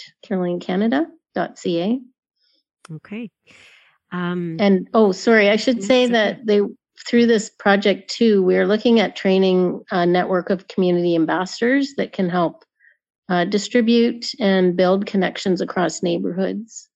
caroliniancanada.ca. 1.39 2.01
Okay. 2.95 3.31
Um, 4.11 4.57
and 4.59 4.89
oh, 4.95 5.13
sorry, 5.13 5.51
I 5.51 5.57
should 5.57 5.83
say 5.83 6.07
that 6.07 6.47
they 6.47 6.61
through 7.07 7.27
this 7.27 7.51
project 7.51 8.11
too, 8.11 8.43
we're 8.43 8.67
looking 8.67 9.01
at 9.01 9.17
training 9.17 9.83
a 9.91 10.05
network 10.05 10.51
of 10.51 10.69
community 10.69 11.15
ambassadors 11.15 11.95
that 11.97 12.13
can 12.13 12.29
help 12.29 12.65
uh, 13.29 13.45
distribute 13.45 14.27
and 14.41 14.77
build 14.77 15.07
connections 15.07 15.61
across 15.61 16.03
neighborhoods 16.03 16.89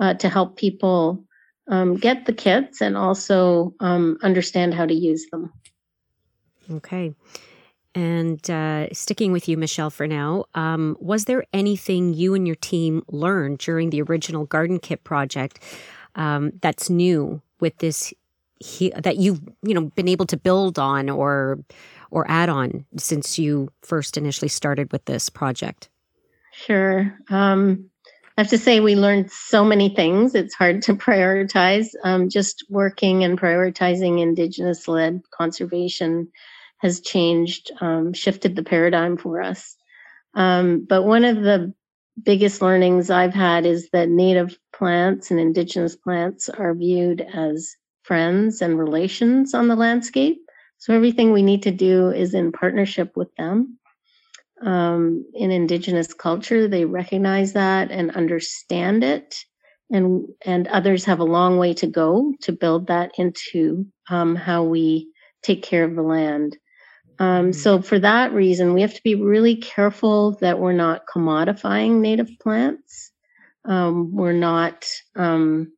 uh, 0.00 0.14
to 0.14 0.28
help 0.28 0.56
people 0.56 1.24
um, 1.68 1.96
get 1.96 2.26
the 2.26 2.32
kits 2.32 2.80
and 2.80 2.96
also 2.96 3.74
um, 3.80 4.18
understand 4.22 4.74
how 4.74 4.86
to 4.86 4.94
use 4.94 5.26
them. 5.30 5.52
Okay. 6.70 7.14
And 7.94 8.50
uh, 8.50 8.88
sticking 8.92 9.30
with 9.30 9.48
you, 9.48 9.56
Michelle, 9.56 9.90
for 9.90 10.06
now, 10.06 10.46
um, 10.54 10.96
was 10.98 11.26
there 11.26 11.44
anything 11.52 12.12
you 12.12 12.34
and 12.34 12.46
your 12.46 12.56
team 12.56 13.02
learned 13.08 13.58
during 13.58 13.90
the 13.90 14.02
original 14.02 14.46
Garden 14.46 14.80
Kit 14.80 15.04
project 15.04 15.60
um, 16.16 16.52
that's 16.60 16.90
new 16.90 17.40
with 17.60 17.78
this 17.78 18.12
he, 18.60 18.92
that 18.96 19.16
you've 19.18 19.40
you 19.62 19.74
know 19.74 19.86
been 19.90 20.08
able 20.08 20.26
to 20.26 20.36
build 20.36 20.78
on 20.78 21.10
or 21.10 21.58
or 22.10 22.24
add 22.28 22.48
on 22.48 22.84
since 22.96 23.38
you 23.38 23.70
first 23.82 24.16
initially 24.16 24.48
started 24.48 24.92
with 24.92 25.04
this 25.04 25.28
project? 25.28 25.88
Sure. 26.52 27.12
Um, 27.28 27.90
I 28.36 28.40
have 28.40 28.50
to 28.50 28.58
say 28.58 28.80
we 28.80 28.96
learned 28.96 29.30
so 29.30 29.64
many 29.64 29.88
things. 29.88 30.34
It's 30.34 30.54
hard 30.54 30.82
to 30.82 30.94
prioritize. 30.94 31.88
Um, 32.04 32.28
just 32.28 32.64
working 32.68 33.24
and 33.24 33.38
prioritizing 33.38 34.20
Indigenous-led 34.20 35.22
conservation 35.30 36.28
has 36.84 37.00
changed, 37.00 37.72
um, 37.80 38.12
shifted 38.12 38.54
the 38.54 38.62
paradigm 38.62 39.16
for 39.16 39.42
us. 39.42 39.76
Um, 40.34 40.86
but 40.88 41.04
one 41.04 41.24
of 41.24 41.42
the 41.42 41.72
biggest 42.22 42.62
learnings 42.62 43.10
I've 43.10 43.34
had 43.34 43.66
is 43.66 43.88
that 43.92 44.10
native 44.10 44.58
plants 44.76 45.30
and 45.30 45.40
indigenous 45.40 45.96
plants 45.96 46.50
are 46.50 46.74
viewed 46.74 47.22
as 47.22 47.74
friends 48.02 48.60
and 48.62 48.78
relations 48.78 49.54
on 49.54 49.68
the 49.68 49.76
landscape. 49.76 50.38
So 50.78 50.94
everything 50.94 51.32
we 51.32 51.42
need 51.42 51.62
to 51.62 51.70
do 51.70 52.10
is 52.10 52.34
in 52.34 52.52
partnership 52.52 53.16
with 53.16 53.34
them. 53.36 53.78
Um, 54.62 55.26
in 55.34 55.50
Indigenous 55.50 56.12
culture, 56.12 56.68
they 56.68 56.84
recognize 56.84 57.54
that 57.54 57.90
and 57.90 58.14
understand 58.14 59.04
it, 59.04 59.36
and 59.90 60.26
and 60.44 60.68
others 60.68 61.04
have 61.06 61.20
a 61.20 61.24
long 61.24 61.58
way 61.58 61.74
to 61.74 61.86
go 61.86 62.34
to 62.42 62.52
build 62.52 62.88
that 62.88 63.12
into 63.18 63.86
um, 64.10 64.36
how 64.36 64.64
we 64.64 65.10
take 65.42 65.62
care 65.62 65.84
of 65.84 65.94
the 65.96 66.02
land. 66.02 66.56
Um, 67.18 67.52
so 67.52 67.78
mm-hmm. 67.78 67.86
for 67.86 67.98
that 68.00 68.32
reason, 68.32 68.74
we 68.74 68.82
have 68.82 68.94
to 68.94 69.02
be 69.02 69.14
really 69.14 69.56
careful 69.56 70.32
that 70.40 70.58
we're 70.58 70.72
not 70.72 71.06
commodifying 71.06 72.00
native 72.00 72.30
plants. 72.40 73.12
Um, 73.64 74.14
we're 74.14 74.32
not 74.32 74.86
um, 75.16 75.72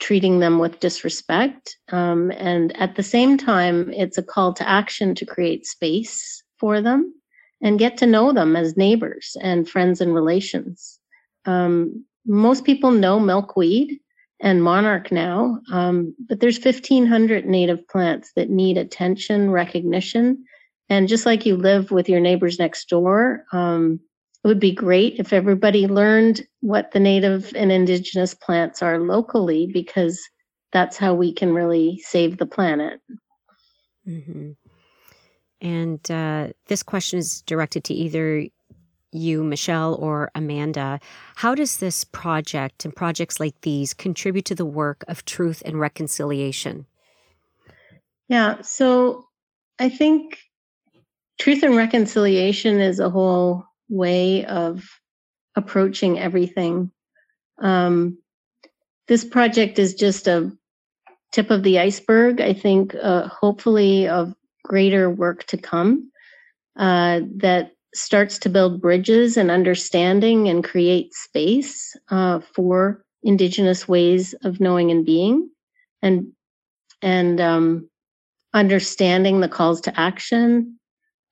treating 0.00 0.40
them 0.40 0.58
with 0.58 0.80
disrespect. 0.80 1.78
Um, 1.90 2.30
and 2.32 2.76
at 2.76 2.96
the 2.96 3.02
same 3.02 3.38
time, 3.38 3.90
it's 3.92 4.18
a 4.18 4.22
call 4.22 4.52
to 4.54 4.68
action 4.68 5.14
to 5.14 5.26
create 5.26 5.66
space 5.66 6.42
for 6.58 6.80
them 6.80 7.14
and 7.62 7.78
get 7.78 7.96
to 7.98 8.06
know 8.06 8.32
them 8.32 8.56
as 8.56 8.76
neighbors 8.76 9.36
and 9.40 9.68
friends 9.68 10.00
and 10.00 10.14
relations. 10.14 10.98
Um, 11.46 12.04
most 12.26 12.64
people 12.64 12.90
know 12.90 13.20
milkweed 13.20 14.00
and 14.44 14.62
monarch 14.62 15.10
now, 15.10 15.58
um, 15.72 16.14
but 16.28 16.38
there's 16.38 16.62
1,500 16.62 17.46
native 17.46 17.88
plants 17.88 18.30
that 18.36 18.50
need 18.50 18.76
attention, 18.76 19.50
recognition. 19.50 20.44
And 20.90 21.08
just 21.08 21.24
like 21.24 21.46
you 21.46 21.56
live 21.56 21.90
with 21.90 22.10
your 22.10 22.20
neighbors 22.20 22.58
next 22.58 22.90
door, 22.90 23.46
um, 23.52 23.98
it 24.44 24.46
would 24.46 24.60
be 24.60 24.74
great 24.74 25.18
if 25.18 25.32
everybody 25.32 25.86
learned 25.86 26.46
what 26.60 26.92
the 26.92 27.00
native 27.00 27.54
and 27.56 27.72
indigenous 27.72 28.34
plants 28.34 28.82
are 28.82 28.98
locally 28.98 29.66
because 29.72 30.20
that's 30.72 30.98
how 30.98 31.14
we 31.14 31.32
can 31.32 31.54
really 31.54 31.98
save 32.04 32.36
the 32.36 32.44
planet. 32.44 33.00
Mm-hmm. 34.06 34.50
And 35.62 36.10
uh, 36.10 36.48
this 36.66 36.82
question 36.82 37.18
is 37.18 37.40
directed 37.46 37.84
to 37.84 37.94
either 37.94 38.46
you, 39.14 39.44
Michelle, 39.44 39.94
or 39.94 40.30
Amanda. 40.34 41.00
How 41.36 41.54
does 41.54 41.78
this 41.78 42.04
project 42.04 42.84
and 42.84 42.94
projects 42.94 43.40
like 43.40 43.60
these 43.62 43.94
contribute 43.94 44.44
to 44.46 44.54
the 44.54 44.66
work 44.66 45.04
of 45.08 45.24
truth 45.24 45.62
and 45.64 45.78
reconciliation? 45.78 46.86
Yeah, 48.28 48.62
so 48.62 49.26
I 49.78 49.88
think 49.88 50.38
truth 51.38 51.62
and 51.62 51.76
reconciliation 51.76 52.80
is 52.80 53.00
a 53.00 53.10
whole 53.10 53.64
way 53.88 54.44
of 54.44 54.84
approaching 55.56 56.18
everything. 56.18 56.90
Um, 57.58 58.18
this 59.06 59.24
project 59.24 59.78
is 59.78 59.94
just 59.94 60.26
a 60.26 60.50
tip 61.32 61.50
of 61.50 61.62
the 61.62 61.78
iceberg. 61.78 62.40
I 62.40 62.54
think, 62.54 62.94
uh, 62.94 63.28
hopefully, 63.28 64.08
of 64.08 64.34
greater 64.64 65.10
work 65.10 65.44
to 65.44 65.58
come 65.58 66.10
uh, 66.76 67.20
that 67.36 67.72
starts 67.94 68.38
to 68.38 68.48
build 68.48 68.80
bridges 68.80 69.36
and 69.36 69.50
understanding 69.50 70.48
and 70.48 70.64
create 70.64 71.14
space 71.14 71.96
uh, 72.10 72.40
for 72.54 73.04
Indigenous 73.22 73.88
ways 73.88 74.34
of 74.44 74.60
knowing 74.60 74.90
and 74.90 75.06
being, 75.06 75.48
and 76.02 76.26
and 77.00 77.40
um, 77.40 77.88
understanding 78.52 79.40
the 79.40 79.48
calls 79.48 79.80
to 79.82 80.00
action 80.00 80.78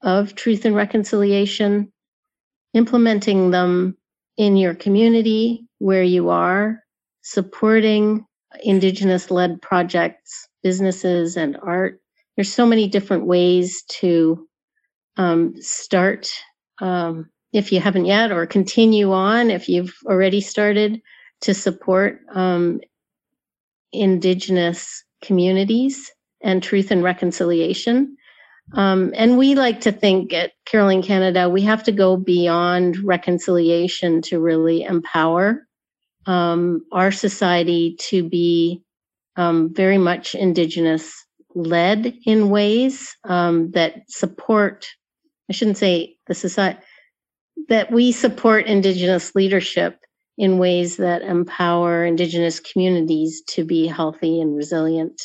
of 0.03 0.35
truth 0.35 0.64
and 0.64 0.75
reconciliation, 0.75 1.92
implementing 2.75 3.51
them 3.51 3.96
in 4.37 4.57
your 4.57 4.75
community 4.75 5.66
where 5.79 6.03
you 6.03 6.31
are, 6.31 6.83
supporting 7.22 8.25
Indigenous 8.62 9.31
led 9.31 9.61
projects, 9.62 10.48
businesses, 10.62 11.37
and 11.37 11.57
art. 11.62 12.01
There's 12.37 12.53
so 12.53 12.66
many 12.66 12.88
different 12.88 13.27
ways 13.27 13.83
to 14.01 14.48
um, 15.16 15.55
start 15.61 16.31
um, 16.80 17.30
if 17.52 17.72
you 17.72 17.80
haven't 17.80 18.06
yet, 18.06 18.32
or 18.32 18.46
continue 18.46 19.12
on 19.12 19.50
if 19.50 19.68
you've 19.68 19.94
already 20.06 20.40
started 20.40 21.00
to 21.42 21.54
support 21.54 22.20
um, 22.32 22.80
Indigenous 23.92 25.04
communities 25.22 26.11
and 26.42 26.62
truth 26.62 26.90
and 26.90 27.02
reconciliation. 27.02 28.16
Um, 28.74 29.12
and 29.16 29.37
we 29.37 29.54
like 29.54 29.80
to 29.82 29.92
think 29.92 30.32
at 30.32 30.52
Carolinian 30.64 31.02
Canada, 31.02 31.48
we 31.48 31.62
have 31.62 31.82
to 31.85 31.92
go 31.92 32.16
beyond 32.16 32.98
reconciliation 33.04 34.22
to 34.22 34.40
really 34.40 34.82
empower 34.82 35.66
um, 36.26 36.85
our 36.92 37.12
society 37.12 37.96
to 38.08 38.26
be 38.28 38.82
um, 39.37 39.74
very 39.74 39.98
much 39.98 40.35
Indigenous 40.35 41.12
led 41.54 42.14
in 42.24 42.48
ways 42.48 43.14
um, 43.24 43.70
that 43.72 44.08
support, 44.08 44.87
I 45.50 45.52
shouldn't 45.52 45.78
say 45.78 46.12
society, 46.35 46.81
that 47.68 47.90
we 47.90 48.12
support 48.12 48.66
Indigenous 48.66 49.35
leadership 49.35 49.99
in 50.38 50.59
ways 50.59 50.97
that 50.97 51.23
empower 51.23 52.05
Indigenous 52.05 52.61
communities 52.61 53.42
to 53.49 53.64
be 53.64 53.87
healthy 53.87 54.40
and 54.40 54.57
resilient. 54.57 55.21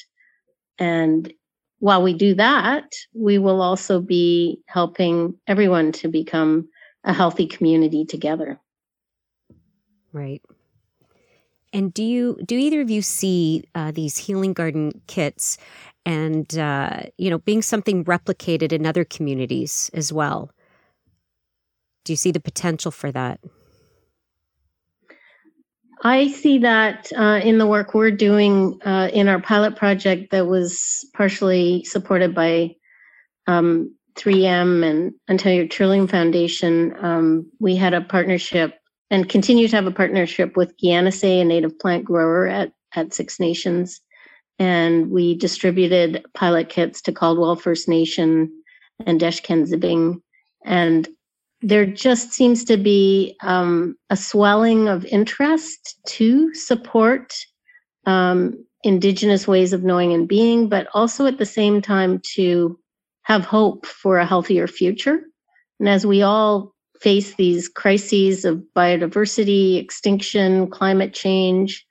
And 0.78 1.32
while 1.80 2.04
we 2.04 2.13
do 2.13 2.36
that, 2.36 2.91
we 3.13 3.38
will 3.38 3.62
also 3.62 4.02
be 4.02 4.60
helping 4.67 5.36
everyone 5.48 5.91
to 5.93 6.08
become 6.08 6.67
a 7.04 7.13
healthy 7.13 7.48
community 7.48 8.06
together. 8.06 8.60
Right. 10.12 10.41
And 11.74 11.93
do 11.93 12.04
you 12.04 12.39
do 12.46 12.58
either 12.58 12.82
of 12.82 12.89
you 12.89 13.02
see 13.02 13.63
uh, 13.76 13.91
these 13.91 14.17
healing 14.17 14.54
garden 14.54 15.02
kits 15.08 15.58
and 16.06 16.58
uh, 16.58 17.04
you 17.17 17.30
know 17.30 17.39
being 17.39 17.62
something 17.62 18.06
replicated 18.06 18.72
in 18.72 18.86
other 18.86 19.04
communities 19.04 19.91
as 19.93 20.12
well? 20.12 20.50
Do 22.08 22.13
you 22.13 22.17
see 22.17 22.32
the 22.32 22.39
potential 22.39 22.89
for 22.89 23.12
that? 23.12 23.41
I 26.06 26.30
see 26.30 26.60
that 26.60 27.12
uh, 27.13 27.41
in 27.43 27.58
the 27.58 27.67
work 27.67 27.93
we're 27.93 28.12
doing 28.12 28.80
uh, 28.86 29.10
in 29.12 29.28
our 29.28 29.41
pilot 29.41 29.76
project 29.76 30.32
that 30.32 30.48
was 30.48 31.06
partially 31.13 31.84
supported 31.84 32.34
by 32.34 32.78
um, 33.46 33.93
3M 34.15 34.89
and 34.89 35.13
Ontario 35.30 35.67
Trillium 35.67 36.08
Foundation. 36.08 36.96
Um, 37.04 37.52
we 37.60 37.76
had 37.76 37.93
a 37.93 38.00
partnership 38.00 38.80
and 39.12 39.28
continue 39.28 39.67
to 39.67 39.76
have 39.76 39.86
a 39.86 39.91
partnership 39.91 40.56
with 40.56 40.78
Gianase, 40.78 41.41
a 41.41 41.43
native 41.43 41.78
plant 41.78 42.06
grower 42.06 42.48
at, 42.48 42.72
at 42.96 43.13
Six 43.13 43.38
Nations. 43.38 44.00
And 44.60 45.12
we 45.12 45.36
distributed 45.36 46.24
pilot 46.34 46.70
kits 46.70 47.02
to 47.02 47.12
Caldwell 47.12 47.58
First 47.58 47.89
Nation 47.89 48.50
and 49.06 49.20
Deshkan 49.20 49.67
Ziibiing. 49.67 50.22
And 50.63 51.06
there 51.62 51.86
just 51.86 52.34
seems 52.34 52.63
to 52.65 52.78
be 52.78 53.36
um, 53.41 53.96
a 54.10 54.17
swelling 54.17 54.88
of 54.88 55.06
interest 55.06 56.00
to 56.08 56.54
support 56.54 57.34
um, 58.06 58.63
Indigenous 58.84 59.48
ways 59.48 59.74
of 59.74 59.84
knowing 59.84 60.13
and 60.13 60.28
being, 60.28 60.70
but 60.70 60.88
also 60.93 61.26
at 61.26 61.39
the 61.39 61.46
same 61.46 61.82
time 61.82 62.22
to 62.36 62.80
have 63.24 63.43
hope 63.43 63.86
for 63.86 64.17
a 64.17 64.26
healthier 64.26 64.67
future. 64.67 65.22
And 65.80 65.89
as 65.89 66.06
we 66.06 66.22
all 66.22 66.74
face 67.02 67.36
these 67.36 67.67
crises 67.67 68.46
of 68.46 68.63
biodiversity, 68.76 69.78
extinction, 69.78 70.70
climate 70.70 71.13
change, 71.13 71.86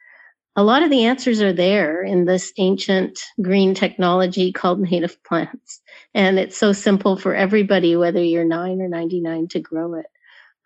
a 0.56 0.64
lot 0.64 0.82
of 0.82 0.88
the 0.90 1.04
answers 1.04 1.42
are 1.42 1.52
there 1.52 2.02
in 2.02 2.24
this 2.24 2.52
ancient 2.56 3.20
green 3.42 3.74
technology 3.74 4.52
called 4.52 4.80
native 4.80 5.22
plants. 5.22 5.80
And 6.14 6.38
it's 6.38 6.56
so 6.56 6.72
simple 6.72 7.16
for 7.18 7.34
everybody, 7.34 7.94
whether 7.94 8.22
you're 8.22 8.44
nine 8.44 8.80
or 8.80 8.88
99, 8.88 9.48
to 9.48 9.60
grow 9.60 9.94
it. 9.94 10.06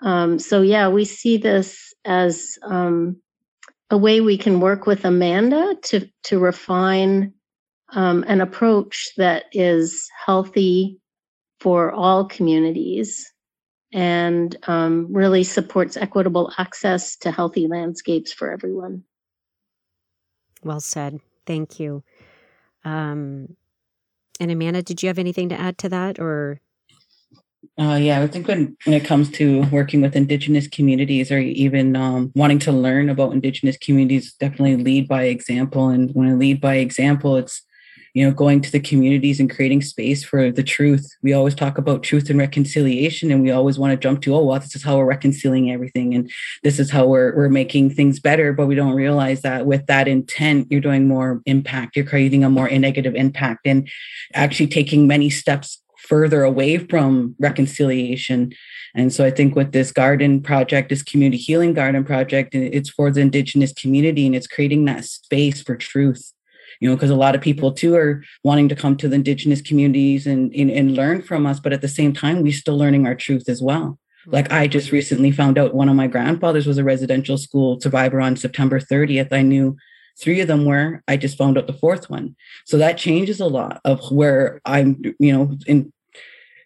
Um, 0.00 0.38
so, 0.38 0.62
yeah, 0.62 0.88
we 0.88 1.04
see 1.04 1.36
this 1.36 1.92
as 2.04 2.56
um, 2.62 3.16
a 3.90 3.98
way 3.98 4.20
we 4.20 4.38
can 4.38 4.60
work 4.60 4.86
with 4.86 5.04
Amanda 5.04 5.76
to, 5.82 6.08
to 6.24 6.38
refine 6.38 7.34
um, 7.92 8.24
an 8.28 8.40
approach 8.40 9.10
that 9.16 9.46
is 9.52 10.08
healthy 10.24 10.98
for 11.58 11.90
all 11.90 12.24
communities 12.24 13.30
and 13.92 14.56
um, 14.68 15.08
really 15.10 15.42
supports 15.42 15.96
equitable 15.96 16.52
access 16.56 17.16
to 17.16 17.32
healthy 17.32 17.66
landscapes 17.66 18.32
for 18.32 18.52
everyone. 18.52 19.02
Well 20.62 20.80
said. 20.80 21.20
Thank 21.46 21.80
you. 21.80 22.02
Um, 22.84 23.56
and 24.38 24.50
Amanda, 24.50 24.82
did 24.82 25.02
you 25.02 25.08
have 25.08 25.18
anything 25.18 25.48
to 25.50 25.60
add 25.60 25.78
to 25.78 25.88
that 25.90 26.18
or? 26.18 26.60
Uh, 27.78 27.98
yeah, 28.00 28.20
I 28.20 28.26
think 28.26 28.48
when, 28.48 28.76
when 28.84 28.94
it 28.94 29.04
comes 29.04 29.30
to 29.32 29.62
working 29.70 30.00
with 30.00 30.16
Indigenous 30.16 30.66
communities 30.66 31.30
or 31.30 31.38
even 31.38 31.94
um, 31.96 32.32
wanting 32.34 32.58
to 32.60 32.72
learn 32.72 33.08
about 33.08 33.32
Indigenous 33.32 33.76
communities, 33.76 34.34
definitely 34.34 34.76
lead 34.76 35.08
by 35.08 35.24
example. 35.24 35.88
And 35.88 36.10
when 36.12 36.28
I 36.28 36.34
lead 36.34 36.60
by 36.60 36.76
example, 36.76 37.36
it's 37.36 37.62
you 38.14 38.24
know 38.24 38.32
going 38.32 38.60
to 38.60 38.72
the 38.72 38.80
communities 38.80 39.40
and 39.40 39.50
creating 39.50 39.82
space 39.82 40.24
for 40.24 40.50
the 40.50 40.62
truth. 40.62 41.16
We 41.22 41.32
always 41.32 41.54
talk 41.54 41.78
about 41.78 42.02
truth 42.02 42.30
and 42.30 42.38
reconciliation 42.38 43.30
and 43.30 43.42
we 43.42 43.50
always 43.50 43.78
want 43.78 43.92
to 43.92 43.96
jump 43.96 44.22
to 44.22 44.34
oh 44.34 44.44
well 44.44 44.58
this 44.58 44.74
is 44.74 44.82
how 44.82 44.96
we're 44.96 45.04
reconciling 45.04 45.70
everything 45.70 46.14
and 46.14 46.30
this 46.62 46.78
is 46.78 46.90
how 46.90 47.06
we're, 47.06 47.34
we're 47.36 47.48
making 47.48 47.90
things 47.90 48.20
better 48.20 48.52
but 48.52 48.66
we 48.66 48.74
don't 48.74 48.94
realize 48.94 49.42
that 49.42 49.66
with 49.66 49.86
that 49.86 50.08
intent 50.08 50.66
you're 50.70 50.80
doing 50.80 51.06
more 51.06 51.40
impact 51.46 51.96
you're 51.96 52.04
creating 52.04 52.44
a 52.44 52.50
more 52.50 52.68
negative 52.70 53.14
impact 53.14 53.66
and 53.66 53.88
actually 54.34 54.66
taking 54.66 55.06
many 55.06 55.30
steps 55.30 55.80
further 55.98 56.42
away 56.42 56.78
from 56.78 57.36
reconciliation. 57.38 58.52
And 58.94 59.12
so 59.12 59.24
I 59.24 59.30
think 59.30 59.54
with 59.54 59.72
this 59.72 59.92
garden 59.92 60.42
project, 60.42 60.88
this 60.88 61.02
community 61.02 61.36
healing 61.36 61.74
garden 61.74 62.04
project, 62.04 62.54
it's 62.54 62.90
for 62.90 63.10
the 63.10 63.20
Indigenous 63.20 63.72
community 63.72 64.26
and 64.26 64.34
it's 64.34 64.46
creating 64.46 64.86
that 64.86 65.04
space 65.04 65.62
for 65.62 65.76
truth 65.76 66.32
you 66.80 66.88
know, 66.88 66.96
because 66.96 67.10
a 67.10 67.16
lot 67.16 67.34
of 67.34 67.40
people 67.40 67.72
too 67.72 67.94
are 67.94 68.24
wanting 68.42 68.68
to 68.70 68.74
come 68.74 68.96
to 68.96 69.08
the 69.08 69.14
indigenous 69.14 69.60
communities 69.60 70.26
and, 70.26 70.52
and, 70.54 70.70
and 70.70 70.96
learn 70.96 71.22
from 71.22 71.46
us, 71.46 71.60
but 71.60 71.72
at 71.72 71.82
the 71.82 71.88
same 71.88 72.12
time, 72.12 72.42
we're 72.42 72.52
still 72.52 72.76
learning 72.76 73.06
our 73.06 73.14
truth 73.14 73.48
as 73.48 73.62
well. 73.62 73.98
Mm-hmm. 74.22 74.30
Like 74.32 74.50
I 74.50 74.66
just 74.66 74.90
recently 74.90 75.30
found 75.30 75.58
out 75.58 75.74
one 75.74 75.88
of 75.88 75.96
my 75.96 76.06
grandfathers 76.06 76.66
was 76.66 76.78
a 76.78 76.84
residential 76.84 77.38
school 77.38 77.80
survivor 77.80 78.20
on 78.20 78.36
September 78.36 78.80
30th. 78.80 79.32
I 79.32 79.42
knew 79.42 79.76
three 80.18 80.40
of 80.40 80.48
them 80.48 80.64
were. 80.64 81.02
I 81.06 81.16
just 81.16 81.38
found 81.38 81.58
out 81.58 81.66
the 81.66 81.74
fourth 81.74 82.10
one. 82.10 82.34
So 82.64 82.78
that 82.78 82.98
changes 82.98 83.40
a 83.40 83.46
lot 83.46 83.80
of 83.84 84.00
where 84.10 84.60
I'm, 84.64 85.02
you 85.18 85.32
know, 85.32 85.56
in 85.66 85.92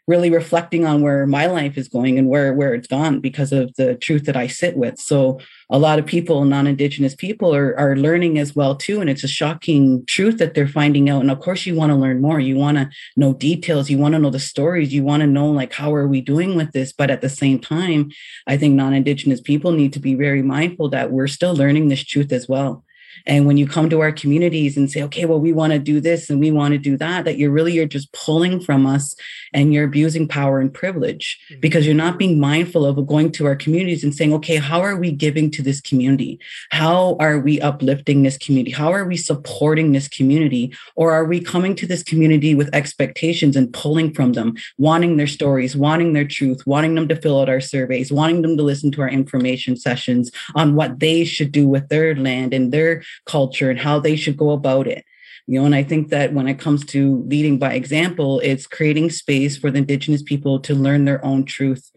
really 0.06 0.30
reflecting 0.30 0.84
on 0.84 1.00
where 1.00 1.26
my 1.26 1.46
life 1.46 1.78
is 1.78 1.88
going 1.88 2.18
and 2.18 2.28
where 2.28 2.52
where 2.52 2.74
it's 2.74 2.86
gone 2.86 3.20
because 3.20 3.52
of 3.52 3.74
the 3.76 3.94
truth 3.94 4.24
that 4.24 4.36
I 4.36 4.46
sit 4.46 4.76
with. 4.76 4.98
So 4.98 5.40
a 5.70 5.78
lot 5.78 5.98
of 5.98 6.06
people, 6.06 6.44
non-indigenous 6.44 7.14
people, 7.14 7.54
are 7.54 7.76
are 7.78 7.96
learning 7.96 8.38
as 8.38 8.54
well 8.54 8.76
too, 8.76 9.00
and 9.00 9.08
it's 9.08 9.24
a 9.24 9.28
shocking 9.28 10.04
truth 10.06 10.38
that 10.38 10.54
they're 10.54 10.68
finding 10.68 11.08
out. 11.08 11.22
And 11.22 11.30
of 11.30 11.40
course, 11.40 11.64
you 11.66 11.74
want 11.74 11.90
to 11.90 11.96
learn 11.96 12.20
more. 12.20 12.38
You 12.38 12.56
want 12.56 12.76
to 12.78 12.90
know 13.16 13.32
details. 13.32 13.88
You 13.88 13.98
want 13.98 14.14
to 14.14 14.18
know 14.18 14.30
the 14.30 14.38
stories. 14.38 14.92
You 14.92 15.04
want 15.04 15.22
to 15.22 15.26
know 15.26 15.50
like 15.50 15.72
how 15.72 15.94
are 15.94 16.06
we 16.06 16.20
doing 16.20 16.54
with 16.54 16.72
this. 16.72 16.92
But 16.92 17.10
at 17.10 17.20
the 17.20 17.30
same 17.30 17.58
time, 17.58 18.10
I 18.46 18.56
think 18.56 18.74
non-indigenous 18.74 19.40
people 19.40 19.72
need 19.72 19.92
to 19.94 20.00
be 20.00 20.14
very 20.14 20.42
mindful 20.42 20.90
that 20.90 21.10
we're 21.10 21.28
still 21.28 21.54
learning 21.54 21.88
this 21.88 22.04
truth 22.04 22.32
as 22.32 22.48
well 22.48 22.84
and 23.26 23.46
when 23.46 23.56
you 23.56 23.66
come 23.66 23.88
to 23.90 24.00
our 24.00 24.12
communities 24.12 24.76
and 24.76 24.90
say, 24.90 25.02
okay, 25.02 25.24
well, 25.24 25.40
we 25.40 25.52
want 25.52 25.72
to 25.72 25.78
do 25.78 26.00
this 26.00 26.30
and 26.30 26.40
we 26.40 26.50
want 26.50 26.72
to 26.72 26.78
do 26.78 26.96
that, 26.96 27.24
that 27.24 27.38
you're 27.38 27.50
really 27.50 27.72
you're 27.72 27.86
just 27.86 28.12
pulling 28.12 28.60
from 28.60 28.86
us 28.86 29.14
and 29.52 29.72
you're 29.72 29.84
abusing 29.84 30.28
power 30.28 30.60
and 30.60 30.74
privilege 30.74 31.38
mm-hmm. 31.50 31.60
because 31.60 31.86
you're 31.86 31.94
not 31.94 32.18
being 32.18 32.38
mindful 32.38 32.84
of 32.84 33.06
going 33.06 33.30
to 33.32 33.46
our 33.46 33.56
communities 33.56 34.04
and 34.04 34.14
saying, 34.14 34.34
okay, 34.34 34.56
how 34.56 34.80
are 34.80 34.96
we 34.96 35.10
giving 35.12 35.50
to 35.52 35.62
this 35.62 35.80
community? 35.80 36.38
How 36.70 37.16
are 37.20 37.38
we 37.38 37.60
uplifting 37.60 38.22
this 38.22 38.36
community? 38.36 38.72
How 38.72 38.92
are 38.92 39.04
we 39.04 39.16
supporting 39.16 39.92
this 39.92 40.08
community? 40.08 40.74
Or 40.96 41.12
are 41.12 41.24
we 41.24 41.40
coming 41.40 41.74
to 41.76 41.86
this 41.86 42.02
community 42.02 42.54
with 42.54 42.74
expectations 42.74 43.56
and 43.56 43.72
pulling 43.72 44.12
from 44.12 44.32
them, 44.32 44.56
wanting 44.78 45.16
their 45.16 45.26
stories, 45.26 45.76
wanting 45.76 46.12
their 46.12 46.26
truth, 46.26 46.66
wanting 46.66 46.94
them 46.94 47.08
to 47.08 47.16
fill 47.16 47.40
out 47.40 47.48
our 47.48 47.60
surveys, 47.60 48.12
wanting 48.12 48.42
them 48.42 48.56
to 48.56 48.62
listen 48.62 48.90
to 48.92 49.02
our 49.02 49.08
information 49.08 49.76
sessions 49.76 50.30
on 50.54 50.74
what 50.74 51.00
they 51.00 51.24
should 51.24 51.52
do 51.52 51.68
with 51.68 51.88
their 51.88 52.14
land 52.16 52.52
and 52.52 52.72
their 52.72 53.02
culture 53.26 53.70
and 53.70 53.78
how 53.78 53.98
they 53.98 54.16
should 54.16 54.36
go 54.36 54.50
about 54.50 54.86
it. 54.86 55.04
You 55.46 55.60
know 55.60 55.66
and 55.66 55.74
i 55.74 55.82
think 55.82 56.08
that 56.08 56.32
when 56.32 56.48
it 56.48 56.58
comes 56.58 56.86
to 56.86 57.22
leading 57.26 57.58
by 57.58 57.74
example 57.74 58.40
it's 58.40 58.66
creating 58.66 59.10
space 59.10 59.58
for 59.58 59.70
the 59.70 59.78
indigenous 59.78 60.22
people 60.22 60.58
to 60.60 60.74
learn 60.74 61.04
their 61.04 61.22
own 61.22 61.44
truth 61.44 61.90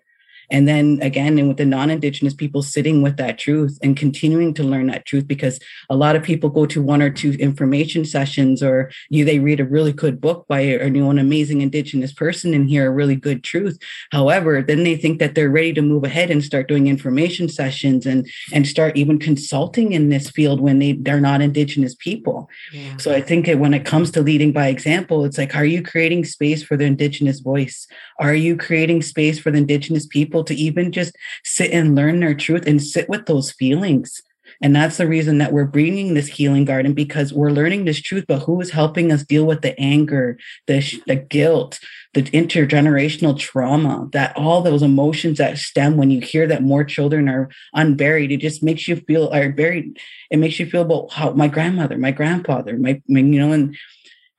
and 0.50 0.68
then 0.68 1.00
again 1.02 1.38
and 1.38 1.48
with 1.48 1.58
the 1.58 1.66
non-indigenous 1.66 2.34
people 2.34 2.62
sitting 2.62 3.02
with 3.02 3.18
that 3.18 3.38
truth 3.38 3.78
and 3.82 3.98
continuing 3.98 4.54
to 4.54 4.64
learn 4.64 4.88
that 4.88 5.06
truth 5.06 5.28
because 5.28 5.60
a 5.90 5.96
lot 5.96 6.16
of 6.16 6.24
people 6.24 6.50
go 6.50 6.66
to 6.66 6.82
one 6.82 7.02
or 7.02 7.10
two 7.10 7.32
information 7.34 8.06
sessions 8.06 8.64
or 8.64 8.92
you 9.10 9.26
they 9.26 9.40
read 9.40 9.60
a 9.60 9.66
really 9.66 9.94
good 9.94 10.22
book 10.22 10.48
by 10.48 10.62
a, 10.62 10.90
know, 10.90 11.10
an 11.10 11.20
amazing 11.20 11.62
indigenous 11.62 12.14
person 12.14 12.54
and 12.54 12.70
hear 12.70 12.88
a 12.88 12.94
really 12.94 13.16
good 13.16 13.44
truth. 13.44 13.78
However 14.12 14.62
then 14.62 14.84
they 14.84 14.96
think 14.96 15.20
that 15.20 15.36
they're 15.36 15.50
ready 15.50 15.74
to 15.74 15.82
move 15.82 16.04
ahead 16.04 16.32
and 16.32 16.44
start 16.44 16.68
doing 16.68 16.88
information 16.88 17.50
sessions 17.50 18.06
and 18.06 18.28
and 18.54 18.68
start 18.68 18.96
even 18.96 19.20
consulting 19.20 19.94
in 19.94 20.10
this 20.10 20.30
field 20.30 20.62
when 20.62 20.80
they 20.80 20.94
they're 20.94 21.22
not 21.22 21.42
indigenous 21.42 21.96
people. 21.96 22.50
Yeah. 22.72 22.98
so 22.98 23.14
i 23.14 23.22
think 23.22 23.48
it, 23.48 23.60
when 23.60 23.74
it 23.74 23.86
comes 23.86 24.12
to 24.12 24.22
leading 24.22 24.52
by 24.52 24.68
example 24.68 25.26
it's 25.26 25.38
like 25.38 25.56
are 25.56 25.66
you 25.66 25.82
creating 25.82 26.26
space 26.26 26.64
for 26.64 26.78
the 26.78 26.86
indigenous 26.86 27.40
voice? 27.40 27.88
Are 28.20 28.34
you 28.34 28.58
creating 28.58 29.02
space 29.02 29.40
for 29.40 29.52
the 29.52 29.58
indigenous 29.58 30.06
people 30.06 30.37
to 30.46 30.56
even 30.56 30.92
just 30.92 31.16
sit 31.44 31.72
and 31.72 31.96
learn 31.96 32.20
their 32.20 32.36
truth 32.36 32.66
and 32.66 32.82
sit 32.82 33.10
with 33.10 33.26
those 33.26 33.52
feelings 33.52 34.22
and 34.62 34.76
that's 34.76 34.98
the 34.98 35.08
reason 35.08 35.38
that 35.38 35.54
we're 35.54 35.66
bringing 35.66 36.14
this 36.14 36.28
healing 36.28 36.66
garden 36.66 36.94
because 36.94 37.34
we're 37.34 37.52
learning 37.52 37.86
this 37.86 38.02
truth, 38.02 38.26
but 38.28 38.40
who 38.40 38.60
is 38.62 38.72
helping 38.72 39.12
us 39.12 39.24
deal 39.24 39.46
with 39.46 39.62
the 39.62 39.80
anger, 39.80 40.38
the, 40.66 41.02
the 41.06 41.16
guilt, 41.16 41.80
the 42.14 42.24
intergenerational 42.24 43.38
trauma, 43.38 44.10
that 44.14 44.36
all 44.36 44.62
those 44.62 44.82
emotions 44.82 45.38
that 45.38 45.58
stem 45.58 45.98
when 45.98 46.10
you 46.10 46.22
hear 46.22 46.48
that 46.48 46.64
more 46.64 46.84
children 46.84 47.30
are 47.30 47.50
unburied, 47.74 48.32
it 48.32 48.38
just 48.38 48.64
makes 48.64 48.88
you 48.88 48.96
feel 48.96 49.30
are 49.30 49.52
buried. 49.52 50.00
It 50.32 50.38
makes 50.38 50.60
you 50.60 50.66
feel 50.66 50.82
about 50.82 51.12
how 51.12 51.32
my 51.32 51.48
grandmother, 51.48 51.98
my 51.98 52.12
grandfather, 52.12 52.78
my, 52.78 53.02
you 53.06 53.24
know, 53.24 53.52
and 53.52 53.78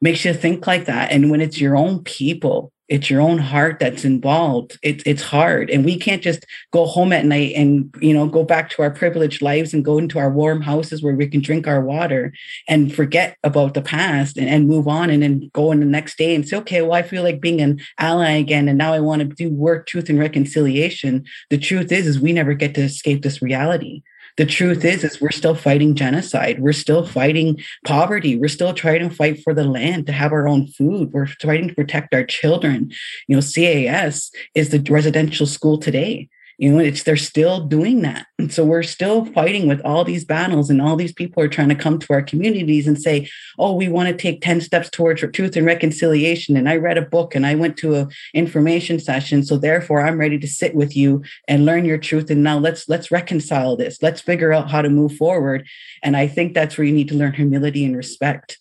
makes 0.01 0.25
you 0.25 0.35
think 0.35 0.67
like 0.67 0.87
that. 0.87 1.13
And 1.13 1.31
when 1.31 1.41
it's 1.41 1.61
your 1.61 1.77
own 1.77 2.03
people, 2.03 2.73
it's 2.88 3.11
your 3.11 3.20
own 3.20 3.38
heart 3.38 3.79
that's 3.79 4.05
involved. 4.05 4.79
It's 4.83 5.03
it's 5.05 5.22
hard. 5.22 5.68
And 5.70 5.85
we 5.85 5.98
can't 5.98 6.22
just 6.22 6.46
go 6.72 6.87
home 6.87 7.12
at 7.12 7.24
night 7.24 7.53
and 7.55 7.94
you 8.01 8.14
know 8.14 8.27
go 8.27 8.44
back 8.44 8.70
to 8.70 8.83
our 8.83 8.90
privileged 8.90 9.42
lives 9.42 9.74
and 9.74 9.85
go 9.85 9.98
into 9.98 10.18
our 10.18 10.31
warm 10.31 10.62
houses 10.62 11.03
where 11.03 11.14
we 11.14 11.27
can 11.27 11.42
drink 11.42 11.66
our 11.66 11.83
water 11.83 12.33
and 12.66 12.94
forget 12.94 13.37
about 13.44 13.74
the 13.74 13.83
past 13.83 14.38
and, 14.38 14.48
and 14.48 14.68
move 14.68 14.88
on 14.88 15.11
and 15.11 15.22
then 15.22 15.51
go 15.53 15.70
in 15.70 15.81
the 15.81 15.87
next 15.87 16.16
day 16.16 16.35
and 16.35 16.48
say 16.48 16.57
okay 16.57 16.83
well 16.83 16.92
i 16.92 17.03
feel 17.03 17.22
like 17.22 17.40
being 17.40 17.61
an 17.61 17.79
ally 17.98 18.31
again 18.31 18.68
and 18.68 18.79
now 18.79 18.92
i 18.92 19.01
want 19.01 19.20
to 19.20 19.27
do 19.27 19.51
work 19.51 19.87
truth 19.87 20.09
and 20.09 20.18
reconciliation. 20.18 21.24
The 21.51 21.59
truth 21.59 21.92
is 21.92 22.07
is 22.07 22.18
we 22.18 22.33
never 22.33 22.55
get 22.55 22.74
to 22.74 22.83
escape 22.83 23.22
this 23.22 23.42
reality 23.42 24.03
the 24.38 24.46
truth 24.46 24.85
is 24.85 25.03
is 25.03 25.20
we're 25.20 25.31
still 25.33 25.57
fighting 25.57 25.96
genocide. 25.96 26.61
We're 26.61 26.72
still 26.72 27.05
fighting 27.05 27.61
poverty. 27.85 28.37
We're 28.37 28.48
still 28.48 28.72
trying 28.72 29.07
to 29.07 29.14
fight 29.14 29.42
for 29.42 29.53
the 29.53 29.64
land 29.64 30.07
to 30.07 30.12
have 30.12 30.33
our 30.33 30.46
own 30.46 30.68
food. 30.68 31.12
We're 31.12 31.27
fighting 31.27 31.68
to 31.68 31.74
protect 31.74 32.14
our 32.14 32.24
children. 32.24 32.92
You 33.27 33.37
know 33.37 33.42
cas 33.42 34.31
is 34.55 34.70
the 34.70 34.81
residential 34.88 35.44
school 35.44 35.77
today 35.77 36.29
you 36.59 36.73
know 36.73 36.81
it's 36.81 37.05
they're 37.05 37.16
still 37.16 37.61
doing 37.61 38.03
that. 38.03 38.27
And 38.38 38.53
so 38.53 38.64
we're 38.64 38.83
still 38.83 39.25
fighting 39.27 39.68
with 39.68 39.81
all 39.83 40.05
these 40.05 40.25
battles 40.25 40.68
and 40.68 40.83
all 40.83 40.97
these 40.97 41.12
people 41.12 41.42
are 41.42 41.49
trying 41.49 41.68
to 41.68 41.75
come 41.77 41.99
to 42.01 42.12
our 42.12 42.21
communities 42.21 42.87
and 42.87 43.01
say 43.01 43.29
oh 43.59 43.75
we 43.75 43.88
want 43.88 44.09
to 44.09 44.16
take 44.16 44.42
10 44.42 44.61
steps 44.61 44.90
towards 44.90 45.23
truth 45.33 45.57
and 45.57 45.64
reconciliation. 45.64 46.57
And 46.57 46.68
i 46.68 46.77
read 46.77 46.99
a 46.99 47.03
book 47.03 47.35
and 47.35 47.47
i 47.47 47.55
went 47.55 47.77
to 47.79 47.94
a 47.94 48.09
information 48.35 48.99
session 48.99 49.44
so 49.44 49.57
therefore 49.57 50.05
i'm 50.05 50.18
ready 50.18 50.38
to 50.38 50.49
sit 50.49 50.75
with 50.75 50.97
you 50.97 51.23
and 51.47 51.64
learn 51.64 51.85
your 51.85 51.99
truth. 51.99 52.29
And 52.29 52.42
now 52.42 52.59
let's 52.59 52.88
let's 52.88 53.11
reconcile 53.11 53.77
this. 53.77 54.03
Let's 54.03 54.21
figure 54.21 54.53
out 54.53 54.71
how 54.71 54.83
to 54.83 54.90
move 54.90 55.14
forward. 55.16 55.66
And 56.03 56.16
i 56.16 56.27
think 56.27 56.55
that's 56.55 56.77
where 56.77 56.87
you 56.87 56.94
need 56.94 57.09
to 57.09 57.16
learn 57.16 57.35
humility 57.35 57.85
and 57.85 57.97
respect 57.97 58.59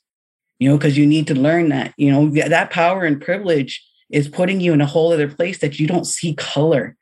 you 0.59 0.69
know 0.69 0.77
because 0.77 0.97
you 0.97 1.05
need 1.05 1.27
to 1.27 1.35
learn 1.35 1.69
that 1.69 1.93
you 1.97 2.11
know 2.11 2.29
that 2.29 2.69
power 2.69 3.03
and 3.03 3.21
privilege 3.21 3.83
is 4.09 4.29
putting 4.29 4.61
you 4.61 4.71
in 4.73 4.81
a 4.81 4.85
whole 4.85 5.11
other 5.11 5.27
place 5.27 5.59
that 5.59 5.79
you 5.79 5.87
don't 5.87 6.05
see 6.05 6.33
color 6.33 6.95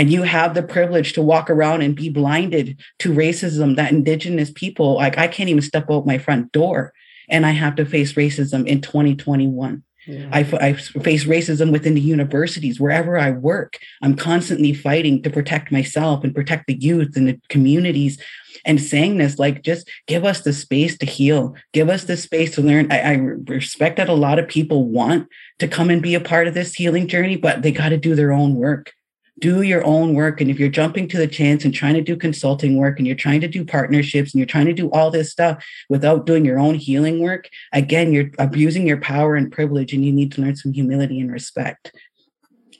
and 0.00 0.10
you 0.10 0.22
have 0.22 0.54
the 0.54 0.62
privilege 0.62 1.12
to 1.12 1.20
walk 1.20 1.50
around 1.50 1.82
and 1.82 1.94
be 1.94 2.08
blinded 2.08 2.80
to 2.98 3.12
racism 3.12 3.76
that 3.76 3.92
indigenous 3.92 4.50
people 4.50 4.94
like 4.94 5.18
i 5.18 5.28
can't 5.28 5.50
even 5.50 5.60
step 5.60 5.90
out 5.90 6.06
my 6.06 6.16
front 6.16 6.50
door 6.52 6.94
and 7.28 7.44
i 7.44 7.50
have 7.50 7.76
to 7.76 7.84
face 7.84 8.14
racism 8.14 8.66
in 8.66 8.80
2021 8.80 9.82
yeah. 10.06 10.30
I, 10.32 10.40
I 10.40 10.72
face 10.72 11.24
racism 11.26 11.70
within 11.70 11.92
the 11.92 12.00
universities 12.00 12.80
wherever 12.80 13.18
i 13.18 13.30
work. 13.30 13.78
I'm 14.00 14.16
constantly 14.16 14.72
fighting 14.72 15.22
to 15.22 15.30
protect 15.30 15.70
myself 15.70 16.24
and 16.24 16.34
protect 16.34 16.66
the 16.66 16.74
youth 16.74 17.16
and 17.16 17.28
the 17.28 17.38
communities 17.50 18.18
and 18.64 18.80
saying 18.80 19.18
this 19.18 19.38
like 19.38 19.62
just 19.62 19.88
give 20.06 20.24
us 20.24 20.40
the 20.40 20.54
space 20.54 20.96
to 20.98 21.06
heal. 21.06 21.54
Give 21.74 21.90
us 21.90 22.04
the 22.04 22.16
space 22.16 22.54
to 22.54 22.62
learn. 22.62 22.90
I, 22.90 23.00
I 23.00 23.12
respect 23.12 23.98
that 23.98 24.08
a 24.08 24.14
lot 24.14 24.38
of 24.38 24.48
people 24.48 24.88
want 24.88 25.28
to 25.58 25.68
come 25.68 25.90
and 25.90 26.02
be 26.02 26.14
a 26.14 26.20
part 26.20 26.48
of 26.48 26.54
this 26.54 26.72
healing 26.72 27.06
journey 27.06 27.36
but 27.36 27.60
they 27.60 27.70
got 27.70 27.90
to 27.90 27.98
do 27.98 28.14
their 28.14 28.32
own 28.32 28.54
work 28.54 28.94
do 29.40 29.62
your 29.62 29.84
own 29.84 30.14
work. 30.14 30.40
And 30.40 30.50
if 30.50 30.58
you're 30.58 30.68
jumping 30.68 31.08
to 31.08 31.18
the 31.18 31.26
chance 31.26 31.64
and 31.64 31.74
trying 31.74 31.94
to 31.94 32.02
do 32.02 32.16
consulting 32.16 32.76
work 32.76 32.98
and 32.98 33.06
you're 33.06 33.16
trying 33.16 33.40
to 33.40 33.48
do 33.48 33.64
partnerships 33.64 34.32
and 34.32 34.38
you're 34.38 34.46
trying 34.46 34.66
to 34.66 34.72
do 34.72 34.90
all 34.90 35.10
this 35.10 35.30
stuff 35.30 35.64
without 35.88 36.26
doing 36.26 36.44
your 36.44 36.58
own 36.58 36.74
healing 36.74 37.20
work, 37.20 37.48
again, 37.72 38.12
you're 38.12 38.30
abusing 38.38 38.86
your 38.86 39.00
power 39.00 39.34
and 39.36 39.52
privilege 39.52 39.92
and 39.92 40.04
you 40.04 40.12
need 40.12 40.32
to 40.32 40.40
learn 40.40 40.56
some 40.56 40.72
humility 40.72 41.20
and 41.20 41.32
respect. 41.32 41.92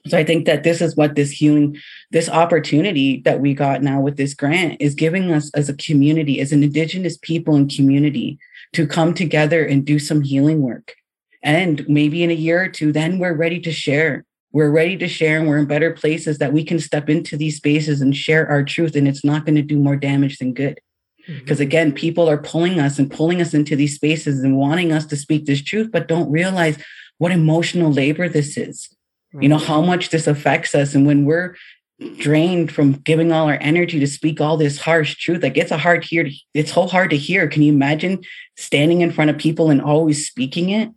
So 0.06 0.16
I 0.16 0.24
think 0.24 0.46
that 0.46 0.62
this 0.62 0.80
is 0.80 0.96
what 0.96 1.14
this 1.14 1.30
healing, 1.30 1.76
this 2.10 2.28
opportunity 2.28 3.20
that 3.24 3.40
we 3.40 3.52
got 3.52 3.82
now 3.82 4.00
with 4.00 4.16
this 4.16 4.34
grant 4.34 4.76
is 4.80 4.94
giving 4.94 5.30
us 5.30 5.50
as 5.54 5.68
a 5.68 5.74
community, 5.74 6.40
as 6.40 6.52
an 6.52 6.62
Indigenous 6.62 7.18
people 7.18 7.54
and 7.54 7.70
community, 7.70 8.38
to 8.72 8.86
come 8.86 9.12
together 9.12 9.64
and 9.64 9.84
do 9.84 9.98
some 9.98 10.22
healing 10.22 10.62
work. 10.62 10.94
And 11.42 11.86
maybe 11.88 12.22
in 12.22 12.30
a 12.30 12.34
year 12.34 12.62
or 12.62 12.68
two, 12.68 12.92
then 12.92 13.18
we're 13.18 13.34
ready 13.34 13.60
to 13.60 13.72
share 13.72 14.24
we're 14.52 14.70
ready 14.70 14.96
to 14.96 15.08
share 15.08 15.38
and 15.38 15.48
we're 15.48 15.58
in 15.58 15.66
better 15.66 15.92
places 15.92 16.38
that 16.38 16.52
we 16.52 16.64
can 16.64 16.80
step 16.80 17.08
into 17.08 17.36
these 17.36 17.56
spaces 17.56 18.00
and 18.00 18.16
share 18.16 18.48
our 18.48 18.64
truth 18.64 18.96
and 18.96 19.06
it's 19.06 19.24
not 19.24 19.44
going 19.44 19.54
to 19.54 19.62
do 19.62 19.78
more 19.78 19.96
damage 19.96 20.38
than 20.38 20.52
good. 20.52 20.80
Because 21.26 21.58
mm-hmm. 21.58 21.62
again 21.62 21.92
people 21.92 22.28
are 22.28 22.38
pulling 22.38 22.80
us 22.80 22.98
and 22.98 23.10
pulling 23.10 23.40
us 23.40 23.54
into 23.54 23.76
these 23.76 23.94
spaces 23.94 24.42
and 24.42 24.56
wanting 24.56 24.92
us 24.92 25.06
to 25.06 25.16
speak 25.16 25.46
this 25.46 25.62
truth 25.62 25.90
but 25.92 26.08
don't 26.08 26.30
realize 26.30 26.78
what 27.18 27.32
emotional 27.32 27.92
labor 27.92 28.28
this 28.28 28.56
is. 28.56 28.88
You 29.40 29.48
know 29.48 29.58
how 29.58 29.80
much 29.80 30.10
this 30.10 30.26
affects 30.26 30.74
us 30.74 30.94
and 30.94 31.06
when 31.06 31.24
we're 31.24 31.54
drained 32.18 32.72
from 32.72 32.92
giving 32.92 33.30
all 33.30 33.46
our 33.46 33.58
energy 33.60 34.00
to 34.00 34.06
speak 34.06 34.40
all 34.40 34.56
this 34.56 34.78
harsh 34.78 35.16
truth 35.16 35.42
like 35.42 35.58
it's 35.58 35.70
a 35.70 35.76
hard 35.76 36.02
hear 36.02 36.28
it's 36.54 36.72
so 36.72 36.86
hard 36.86 37.10
to 37.10 37.16
hear. 37.16 37.46
Can 37.46 37.62
you 37.62 37.72
imagine 37.72 38.24
standing 38.56 39.02
in 39.02 39.12
front 39.12 39.30
of 39.30 39.38
people 39.38 39.70
and 39.70 39.80
always 39.80 40.26
speaking 40.26 40.70
it 40.70 40.90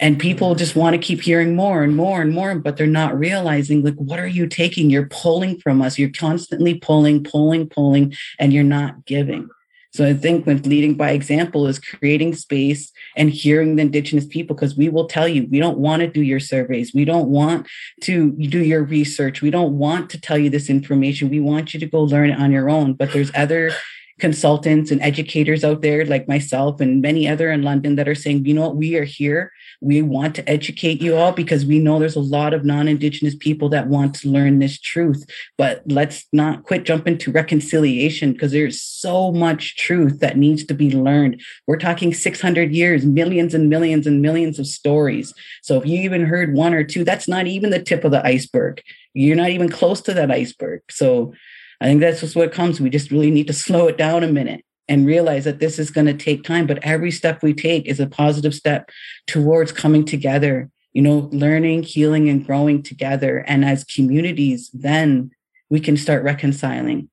and 0.00 0.18
people 0.18 0.50
mm-hmm. 0.50 0.58
just 0.58 0.74
want 0.74 0.94
to 0.94 0.98
keep 0.98 1.20
hearing 1.20 1.54
more 1.54 1.82
and 1.82 1.94
more 1.94 2.20
and 2.20 2.32
more 2.32 2.54
but 2.58 2.76
they're 2.76 2.86
not 2.86 3.18
realizing 3.18 3.84
like 3.84 3.94
what 3.94 4.18
are 4.18 4.26
you 4.26 4.46
taking? 4.46 4.90
You're 4.90 5.06
pulling 5.06 5.60
from 5.60 5.82
us. 5.82 5.98
You're 5.98 6.10
constantly 6.10 6.74
pulling 6.74 7.22
pulling 7.22 7.68
pulling 7.68 8.14
and 8.38 8.52
you're 8.52 8.64
not 8.64 9.04
giving. 9.04 9.48
So 9.92 10.06
i 10.06 10.14
think 10.14 10.46
with 10.46 10.66
leading 10.66 10.94
by 10.94 11.10
example 11.10 11.66
is 11.66 11.80
creating 11.80 12.36
space 12.36 12.92
and 13.16 13.28
hearing 13.28 13.74
the 13.74 13.82
indigenous 13.82 14.24
people 14.24 14.54
because 14.54 14.76
we 14.76 14.88
will 14.88 15.06
tell 15.06 15.26
you 15.26 15.48
we 15.50 15.58
don't 15.58 15.78
want 15.78 16.00
to 16.00 16.08
do 16.08 16.22
your 16.22 16.40
surveys. 16.40 16.94
We 16.94 17.04
don't 17.04 17.28
want 17.28 17.66
to 18.02 18.30
do 18.32 18.62
your 18.62 18.84
research. 18.84 19.42
We 19.42 19.50
don't 19.50 19.78
want 19.78 20.08
to 20.10 20.20
tell 20.20 20.38
you 20.38 20.48
this 20.48 20.70
information. 20.70 21.28
We 21.28 21.40
want 21.40 21.74
you 21.74 21.80
to 21.80 21.86
go 21.86 22.02
learn 22.02 22.30
it 22.30 22.38
on 22.38 22.52
your 22.52 22.70
own. 22.70 22.94
But 22.94 23.12
there's 23.12 23.32
other 23.34 23.72
consultants 24.20 24.90
and 24.90 25.02
educators 25.02 25.64
out 25.64 25.82
there 25.82 26.04
like 26.04 26.28
myself 26.28 26.80
and 26.80 27.02
many 27.02 27.26
other 27.26 27.50
in 27.50 27.62
London 27.62 27.96
that 27.96 28.08
are 28.08 28.14
saying, 28.14 28.44
you 28.44 28.54
know 28.54 28.62
what, 28.62 28.76
we 28.76 28.96
are 28.96 29.04
here. 29.04 29.52
We 29.80 30.02
want 30.02 30.34
to 30.36 30.48
educate 30.48 31.00
you 31.00 31.16
all 31.16 31.32
because 31.32 31.64
we 31.64 31.78
know 31.78 31.98
there's 31.98 32.16
a 32.16 32.20
lot 32.20 32.52
of 32.52 32.64
non-Indigenous 32.64 33.34
people 33.34 33.68
that 33.70 33.88
want 33.88 34.14
to 34.16 34.28
learn 34.28 34.58
this 34.58 34.78
truth. 34.78 35.24
But 35.56 35.82
let's 35.86 36.26
not 36.32 36.64
quit 36.64 36.84
jumping 36.84 37.18
to 37.18 37.32
reconciliation 37.32 38.32
because 38.32 38.52
there's 38.52 38.80
so 38.80 39.32
much 39.32 39.76
truth 39.76 40.20
that 40.20 40.36
needs 40.36 40.64
to 40.64 40.74
be 40.74 40.90
learned. 40.90 41.40
We're 41.66 41.78
talking 41.78 42.12
600 42.12 42.72
years, 42.72 43.06
millions 43.06 43.54
and 43.54 43.70
millions 43.70 44.06
and 44.06 44.20
millions 44.20 44.58
of 44.58 44.66
stories. 44.66 45.32
So 45.62 45.78
if 45.78 45.86
you 45.86 46.00
even 46.00 46.26
heard 46.26 46.54
one 46.54 46.74
or 46.74 46.84
two, 46.84 47.04
that's 47.04 47.26
not 47.26 47.46
even 47.46 47.70
the 47.70 47.82
tip 47.82 48.04
of 48.04 48.10
the 48.10 48.24
iceberg. 48.24 48.82
You're 49.14 49.36
not 49.36 49.50
even 49.50 49.68
close 49.68 50.00
to 50.02 50.14
that 50.14 50.30
iceberg. 50.30 50.82
So 50.90 51.32
I 51.80 51.86
think 51.86 52.00
that's 52.00 52.20
just 52.20 52.36
what 52.36 52.52
comes. 52.52 52.80
We 52.80 52.90
just 52.90 53.10
really 53.10 53.30
need 53.30 53.46
to 53.46 53.52
slow 53.52 53.88
it 53.88 53.96
down 53.96 54.22
a 54.22 54.28
minute 54.28 54.64
and 54.88 55.06
realize 55.06 55.44
that 55.44 55.60
this 55.60 55.78
is 55.78 55.90
going 55.90 56.06
to 56.08 56.14
take 56.14 56.42
time. 56.42 56.66
But 56.66 56.82
every 56.82 57.10
step 57.10 57.42
we 57.42 57.54
take 57.54 57.86
is 57.86 58.00
a 58.00 58.06
positive 58.06 58.54
step 58.54 58.90
towards 59.26 59.72
coming 59.72 60.04
together, 60.04 60.68
you 60.92 61.00
know, 61.00 61.30
learning, 61.32 61.84
healing, 61.84 62.28
and 62.28 62.44
growing 62.44 62.82
together. 62.82 63.38
And 63.46 63.64
as 63.64 63.84
communities, 63.84 64.68
then 64.74 65.30
we 65.70 65.80
can 65.80 65.96
start 65.96 66.24
reconciling 66.24 67.08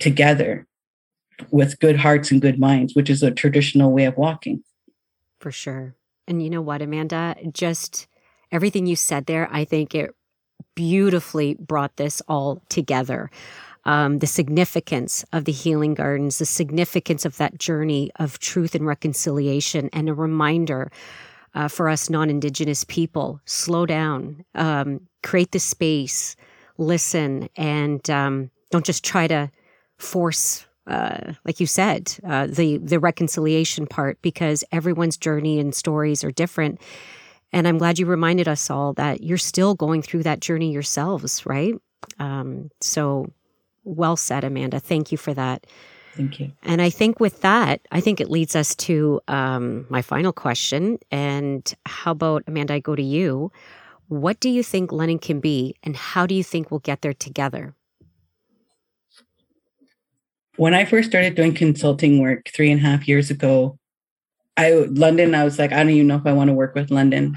together 0.00 0.66
with 1.50 1.78
good 1.78 1.96
hearts 1.96 2.30
and 2.30 2.42
good 2.42 2.58
minds, 2.58 2.94
which 2.94 3.08
is 3.08 3.22
a 3.22 3.30
traditional 3.30 3.92
way 3.92 4.04
of 4.04 4.16
walking. 4.16 4.62
For 5.38 5.52
sure. 5.52 5.94
And 6.26 6.42
you 6.42 6.50
know 6.50 6.60
what, 6.60 6.82
Amanda? 6.82 7.36
Just 7.52 8.06
everything 8.52 8.86
you 8.86 8.96
said 8.96 9.26
there, 9.26 9.48
I 9.50 9.64
think 9.64 9.94
it 9.94 10.14
beautifully 10.74 11.54
brought 11.54 11.96
this 11.96 12.20
all 12.28 12.60
together 12.68 13.30
um, 13.84 14.18
the 14.18 14.26
significance 14.26 15.24
of 15.32 15.44
the 15.44 15.52
healing 15.52 15.94
gardens, 15.94 16.38
the 16.38 16.46
significance 16.46 17.24
of 17.24 17.36
that 17.38 17.58
journey 17.58 18.10
of 18.16 18.38
truth 18.38 18.74
and 18.74 18.86
reconciliation, 18.86 19.88
and 19.92 20.08
a 20.08 20.14
reminder 20.14 20.90
uh, 21.54 21.68
for 21.68 21.88
us 21.88 22.10
non 22.10 22.30
Indigenous 22.30 22.84
people 22.84 23.40
slow 23.44 23.86
down, 23.86 24.44
um, 24.54 25.00
create 25.22 25.52
the 25.52 25.58
space, 25.58 26.36
listen 26.78 27.48
and 27.56 28.08
um, 28.08 28.50
don't 28.70 28.84
just 28.84 29.04
try 29.04 29.26
to 29.26 29.50
force 29.98 30.66
uh, 30.86 31.34
like 31.44 31.60
you 31.60 31.66
said, 31.66 32.12
uh, 32.24 32.46
the 32.46 32.78
the 32.78 32.98
reconciliation 32.98 33.86
part, 33.86 34.20
because 34.22 34.64
everyone's 34.72 35.16
journey 35.16 35.60
and 35.60 35.74
stories 35.74 36.24
are 36.24 36.32
different. 36.32 36.80
And 37.52 37.68
I'm 37.68 37.78
glad 37.78 37.98
you 37.98 38.06
reminded 38.06 38.48
us 38.48 38.70
all 38.70 38.92
that 38.94 39.22
you're 39.22 39.38
still 39.38 39.74
going 39.74 40.02
through 40.02 40.22
that 40.24 40.40
journey 40.40 40.72
yourselves, 40.72 41.44
right? 41.46 41.74
Um, 42.18 42.70
so 42.80 43.30
well 43.84 44.16
said, 44.16 44.44
Amanda. 44.44 44.80
Thank 44.80 45.12
you 45.12 45.18
for 45.18 45.34
that. 45.34 45.66
Thank 46.14 46.40
you. 46.40 46.52
And 46.62 46.82
I 46.82 46.90
think 46.90 47.20
with 47.20 47.40
that, 47.42 47.80
I 47.92 48.00
think 48.00 48.20
it 48.20 48.30
leads 48.30 48.56
us 48.56 48.74
to 48.76 49.20
um, 49.28 49.86
my 49.88 50.02
final 50.02 50.32
question. 50.32 50.98
And 51.10 51.72
how 51.86 52.10
about, 52.12 52.42
Amanda, 52.46 52.74
I 52.74 52.80
go 52.80 52.96
to 52.96 53.02
you. 53.02 53.52
What 54.08 54.40
do 54.40 54.50
you 54.50 54.64
think 54.64 54.90
London 54.90 55.20
can 55.20 55.38
be, 55.38 55.76
and 55.84 55.96
how 55.96 56.26
do 56.26 56.34
you 56.34 56.42
think 56.42 56.70
we'll 56.70 56.80
get 56.80 57.00
there 57.00 57.14
together? 57.14 57.76
when 60.60 60.74
I 60.74 60.84
first 60.84 61.08
started 61.08 61.36
doing 61.36 61.54
consulting 61.54 62.20
work 62.20 62.50
three 62.54 62.70
and 62.70 62.78
a 62.78 62.84
half 62.84 63.08
years 63.08 63.30
ago, 63.30 63.78
I 64.58 64.72
London, 64.90 65.34
I 65.34 65.42
was 65.42 65.58
like, 65.58 65.72
I 65.72 65.76
don't 65.76 65.88
even 65.88 66.06
know 66.06 66.16
if 66.16 66.26
I 66.26 66.34
want 66.34 66.48
to 66.48 66.54
work 66.54 66.74
with 66.74 66.90
London. 66.90 67.34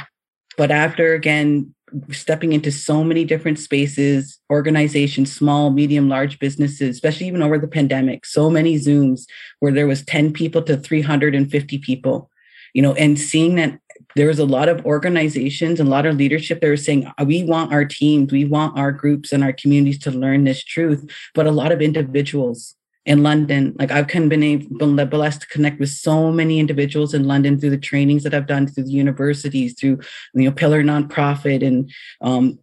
But 0.58 0.72
after 0.72 1.14
again 1.14 1.74
stepping 2.12 2.54
into 2.54 2.72
so 2.72 3.04
many 3.04 3.26
different 3.26 3.60
spaces, 3.60 4.40
organizations, 4.50 5.34
small, 5.34 5.70
medium, 5.70 6.10
large 6.10 6.40
businesses, 6.40 6.96
especially 6.96 7.28
even 7.28 7.42
over 7.42 7.58
the 7.58 7.68
pandemic, 7.68 8.26
so 8.26 8.50
many 8.50 8.76
Zooms 8.78 9.26
where 9.60 9.72
there 9.72 9.88
was 9.88 10.06
10 10.06 10.34
people 10.34 10.62
to 10.64 10.78
350 10.78 11.78
people, 11.80 12.30
you 12.74 12.82
know, 12.82 12.94
and 12.94 13.20
seeing 13.20 13.56
that 13.56 13.80
there 14.16 14.28
was 14.28 14.40
a 14.40 14.46
lot 14.46 14.70
of 14.70 14.86
organizations 14.86 15.80
and 15.80 15.88
a 15.88 15.92
lot 15.92 16.06
of 16.06 16.16
leadership 16.16 16.62
that 16.62 16.68
were 16.68 16.78
saying, 16.78 17.12
we 17.26 17.44
want 17.44 17.74
our 17.74 17.86
teams, 17.86 18.32
we 18.32 18.46
want 18.46 18.78
our 18.78 18.92
groups 18.92 19.32
and 19.32 19.44
our 19.44 19.54
communities 19.54 20.00
to 20.00 20.12
learn 20.12 20.44
this 20.44 20.64
truth, 20.64 21.10
but 21.34 21.48
a 21.48 21.52
lot 21.52 21.72
of 21.72 21.82
individuals 21.82 22.76
in 23.06 23.24
London. 23.24 23.76
Like 23.78 23.92
I've 23.92 24.08
been 24.08 24.44
able, 24.44 25.06
blessed 25.06 25.42
to 25.42 25.48
connect 25.48 25.80
with 25.80 25.90
so 25.90 26.32
many 26.32 26.60
individuals 26.60 27.14
in 27.14 27.26
London 27.26 27.60
through 27.60 27.72
the 27.72 27.78
trainings 27.78 28.24
that 28.24 28.34
I've 28.34 28.48
done 28.48 28.68
through 28.68 28.86
the 28.86 28.92
universities, 28.92 29.74
through 29.74 30.00
you 30.34 30.46
know 30.46 30.52
Pillar 30.52 30.84
Nonprofit 30.84 31.66
and 31.66 31.92
um, 32.22 32.60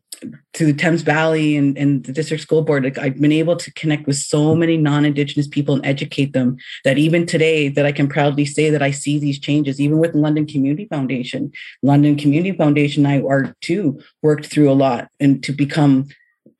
through 0.52 0.66
the 0.66 0.74
Thames 0.74 1.02
Valley 1.02 1.56
and, 1.56 1.76
and 1.78 2.04
the 2.04 2.12
district 2.12 2.42
school 2.42 2.62
board. 2.62 2.84
Like 2.84 2.98
I've 2.98 3.20
been 3.20 3.32
able 3.32 3.56
to 3.56 3.72
connect 3.74 4.06
with 4.06 4.16
so 4.16 4.54
many 4.54 4.76
non-indigenous 4.76 5.48
people 5.48 5.74
and 5.74 5.86
educate 5.86 6.32
them 6.32 6.56
that 6.84 6.98
even 6.98 7.26
today 7.26 7.68
that 7.68 7.86
I 7.86 7.92
can 7.92 8.08
proudly 8.08 8.44
say 8.44 8.70
that 8.70 8.82
I 8.82 8.90
see 8.90 9.18
these 9.18 9.38
changes, 9.38 9.80
even 9.80 9.98
with 9.98 10.14
London 10.14 10.46
Community 10.46 10.86
Foundation. 10.86 11.52
London 11.82 12.16
Community 12.16 12.56
Foundation, 12.56 13.06
I 13.06 13.22
are 13.22 13.54
too 13.60 14.00
worked 14.22 14.46
through 14.46 14.70
a 14.70 14.74
lot 14.74 15.08
and 15.20 15.42
to 15.44 15.52
become 15.52 16.08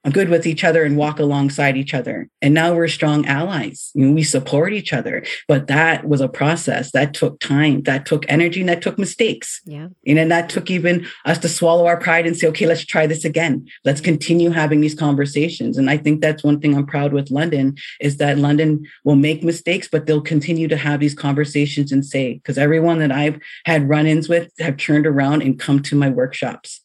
good 0.08 0.30
with 0.30 0.46
each 0.46 0.64
other 0.64 0.82
and 0.82 0.96
walk 0.96 1.18
alongside 1.18 1.76
each 1.76 1.92
other. 1.92 2.28
And 2.40 2.54
now 2.54 2.74
we're 2.74 2.88
strong 2.88 3.26
allies. 3.26 3.90
You 3.94 4.06
know, 4.06 4.12
we 4.14 4.22
support 4.22 4.72
each 4.72 4.94
other. 4.94 5.24
But 5.46 5.66
that 5.66 6.08
was 6.08 6.22
a 6.22 6.28
process 6.28 6.92
that 6.92 7.12
took 7.12 7.38
time, 7.38 7.82
that 7.82 8.06
took 8.06 8.24
energy, 8.28 8.60
and 8.60 8.68
that 8.70 8.80
took 8.80 8.98
mistakes. 8.98 9.60
Yeah. 9.66 9.88
And 10.06 10.30
that 10.30 10.48
took 10.48 10.70
even 10.70 11.06
us 11.26 11.36
to 11.38 11.48
swallow 11.48 11.86
our 11.86 11.98
pride 11.98 12.26
and 12.26 12.36
say, 12.36 12.46
okay, 12.48 12.66
let's 12.66 12.84
try 12.84 13.06
this 13.06 13.24
again. 13.24 13.66
Let's 13.84 14.00
continue 14.00 14.50
having 14.50 14.80
these 14.80 14.94
conversations. 14.94 15.76
And 15.76 15.90
I 15.90 15.98
think 15.98 16.22
that's 16.22 16.42
one 16.42 16.60
thing 16.60 16.74
I'm 16.74 16.86
proud 16.86 17.12
with 17.12 17.30
London 17.30 17.76
is 18.00 18.16
that 18.16 18.38
London 18.38 18.86
will 19.04 19.16
make 19.16 19.44
mistakes, 19.44 19.86
but 19.86 20.06
they'll 20.06 20.22
continue 20.22 20.68
to 20.68 20.76
have 20.78 21.00
these 21.00 21.14
conversations 21.14 21.92
and 21.92 22.06
say, 22.06 22.34
because 22.34 22.56
everyone 22.56 23.00
that 23.00 23.12
I've 23.12 23.38
had 23.66 23.88
run-ins 23.88 24.28
with 24.28 24.50
have 24.60 24.78
turned 24.78 25.06
around 25.06 25.42
and 25.42 25.58
come 25.58 25.82
to 25.82 25.94
my 25.94 26.08
workshops. 26.08 26.80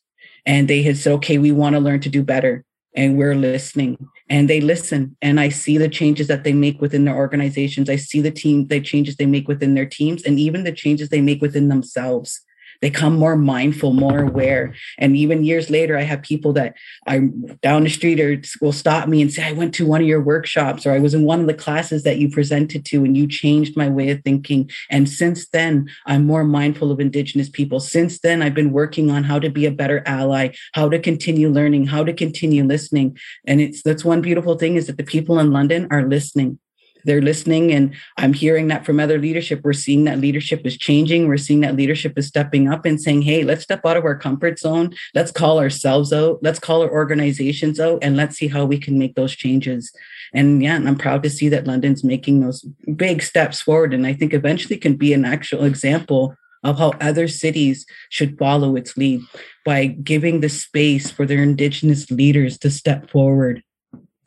And 0.45 0.67
they 0.67 0.84
had 0.84 0.97
said, 0.97 1.13
okay, 1.13 1.38
we 1.38 1.51
want 1.51 1.75
to 1.75 1.80
learn 1.80 2.01
to 2.01 2.10
do 2.10 2.21
better 2.21 2.63
and 2.95 3.17
we're 3.17 3.36
listening 3.36 3.97
and 4.29 4.49
they 4.49 4.62
listen 4.62 5.15
and 5.21 5.39
i 5.39 5.49
see 5.49 5.77
the 5.77 5.89
changes 5.89 6.27
that 6.27 6.43
they 6.43 6.53
make 6.53 6.79
within 6.81 7.05
their 7.05 7.15
organizations. 7.15 7.89
I 7.89 7.95
see 7.97 8.21
the 8.21 8.31
team 8.31 8.67
the 8.67 8.79
changes 8.81 9.15
they 9.15 9.25
make 9.25 9.47
within 9.47 9.73
their 9.73 9.86
teams 9.86 10.23
and 10.23 10.39
even 10.39 10.63
the 10.63 10.71
changes 10.71 11.10
they 11.10 11.21
make 11.21 11.41
within 11.41 11.67
themselves 11.67 12.44
they 12.81 12.89
come 12.89 13.17
more 13.17 13.35
mindful, 13.35 13.93
more 13.93 14.19
aware. 14.19 14.73
And 14.97 15.15
even 15.15 15.43
years 15.43 15.69
later, 15.69 15.97
I 15.97 16.03
have 16.03 16.21
people 16.21 16.53
that 16.53 16.75
I'm 17.07 17.45
down 17.61 17.83
the 17.83 17.89
street 17.89 18.19
or 18.19 18.41
will 18.61 18.71
stop 18.71 19.07
me 19.07 19.21
and 19.21 19.31
say, 19.31 19.43
I 19.43 19.51
went 19.51 19.73
to 19.75 19.85
one 19.85 20.01
of 20.01 20.07
your 20.07 20.21
workshops 20.21 20.85
or 20.85 20.91
I 20.91 20.99
was 20.99 21.13
in 21.13 21.23
one 21.23 21.39
of 21.39 21.47
the 21.47 21.53
classes 21.53 22.03
that 22.03 22.17
you 22.17 22.29
presented 22.29 22.85
to 22.85 23.03
and 23.03 23.17
you 23.17 23.27
changed 23.27 23.77
my 23.77 23.89
way 23.89 24.09
of 24.09 24.21
thinking. 24.23 24.69
And 24.89 25.09
since 25.09 25.47
then, 25.49 25.89
I'm 26.05 26.25
more 26.25 26.43
mindful 26.43 26.91
of 26.91 26.99
Indigenous 26.99 27.49
people. 27.49 27.79
Since 27.79 28.19
then, 28.19 28.41
I've 28.41 28.53
been 28.53 28.71
working 28.71 29.09
on 29.09 29.23
how 29.23 29.39
to 29.39 29.49
be 29.49 29.65
a 29.65 29.71
better 29.71 30.03
ally, 30.05 30.49
how 30.73 30.89
to 30.89 30.99
continue 30.99 31.49
learning, 31.49 31.88
how 31.88 32.03
to 32.03 32.13
continue 32.13 32.63
listening. 32.63 33.17
And 33.45 33.61
it's 33.61 33.81
that's 33.83 34.05
one 34.05 34.21
beautiful 34.21 34.57
thing 34.57 34.75
is 34.75 34.88
that 34.88 34.97
the 34.97 35.03
people 35.03 35.39
in 35.39 35.51
London 35.51 35.88
are 35.91 36.07
listening 36.07 36.59
they're 37.06 37.22
listening 37.22 37.72
and 37.72 37.94
i'm 38.18 38.34
hearing 38.34 38.68
that 38.68 38.86
from 38.86 39.00
other 39.00 39.20
leadership. 39.20 39.62
We're 39.63 39.74
seeing 39.74 40.04
that 40.06 40.20
leadership 40.20 40.65
is 40.65 40.78
changing. 40.78 41.28
We're 41.28 41.38
seeing 41.38 41.62
that 41.62 41.76
leadership 41.76 42.18
is 42.18 42.28
stepping 42.28 42.68
up 42.68 42.86
and 42.86 43.02
saying 43.02 43.22
hey 43.24 43.44
let's 43.44 43.63
step 43.63 43.86
out 43.86 43.98
of 43.98 44.06
our 44.06 44.18
comfort 44.18 44.60
zone. 44.60 44.94
Let's 45.13 45.32
call 45.32 45.60
ourselves 45.60 46.12
out. 46.12 46.39
Let's 46.41 46.60
call 46.60 46.82
our 46.82 46.91
organizations 46.91 47.80
out 47.80 48.00
and 48.02 48.18
let's 48.18 48.38
see 48.38 48.48
how 48.48 48.65
we 48.65 48.78
can 48.78 49.00
make 49.00 49.15
those 49.15 49.36
changes. 49.36 49.91
And 50.34 50.62
yeah 50.62 50.76
and 50.76 50.88
i'm 50.88 50.98
proud 50.98 51.24
to 51.24 51.30
see 51.30 51.50
that 51.50 51.68
london's 51.68 52.04
making 52.04 52.41
those 52.41 52.62
big 52.96 53.22
steps 53.22 53.62
forward 53.62 53.94
and 53.94 54.06
i 54.06 54.13
think 54.13 54.34
eventually 54.34 54.78
can 54.78 54.96
be 54.96 55.13
an 55.13 55.26
actual 55.26 55.63
example 55.63 56.36
of 56.63 56.80
how 56.80 56.91
other 57.00 57.28
cities 57.28 57.86
should 58.10 58.38
follow 58.38 58.76
its 58.76 58.98
lead 58.98 59.22
by 59.63 59.86
giving 59.86 60.41
the 60.41 60.50
space 60.50 61.12
for 61.12 61.26
their 61.26 61.44
indigenous 61.44 62.10
leaders 62.10 62.58
to 62.58 62.72
step 62.72 63.10
forward 63.10 63.62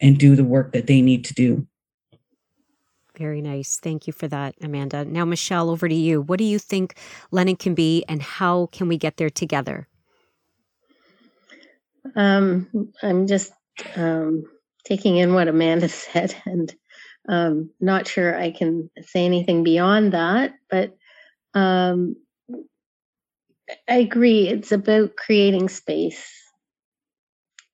and 0.00 0.18
do 0.18 0.36
the 0.36 0.44
work 0.44 0.72
that 0.72 0.86
they 0.86 1.02
need 1.02 1.24
to 1.24 1.34
do 1.34 1.66
very 3.18 3.42
nice. 3.42 3.78
Thank 3.78 4.06
you 4.06 4.12
for 4.12 4.28
that, 4.28 4.54
Amanda. 4.62 5.04
Now, 5.04 5.24
Michelle, 5.24 5.70
over 5.70 5.88
to 5.88 5.94
you. 5.94 6.22
What 6.22 6.38
do 6.38 6.44
you 6.44 6.58
think 6.58 6.94
London 7.30 7.56
can 7.56 7.74
be, 7.74 8.04
and 8.08 8.22
how 8.22 8.66
can 8.72 8.88
we 8.88 8.96
get 8.96 9.16
there 9.16 9.30
together? 9.30 9.88
Um, 12.14 12.92
I'm 13.02 13.26
just 13.26 13.52
um, 13.96 14.44
taking 14.84 15.16
in 15.16 15.34
what 15.34 15.48
Amanda 15.48 15.88
said, 15.88 16.34
and 16.46 16.74
um, 17.28 17.70
not 17.80 18.06
sure 18.06 18.38
I 18.38 18.50
can 18.52 18.90
say 19.02 19.24
anything 19.24 19.64
beyond 19.64 20.12
that. 20.12 20.54
But 20.70 20.96
um, 21.54 22.16
I 23.88 23.96
agree. 23.96 24.48
It's 24.48 24.72
about 24.72 25.16
creating 25.16 25.68
space 25.68 26.32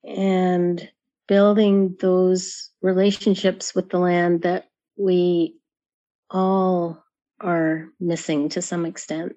and 0.02 0.88
building 1.28 1.96
those 2.00 2.70
relationships 2.82 3.74
with 3.74 3.88
the 3.90 3.98
land 3.98 4.42
that 4.42 4.68
we 4.96 5.56
all 6.30 7.04
are 7.40 7.88
missing 8.00 8.48
to 8.50 8.62
some 8.62 8.86
extent. 8.86 9.34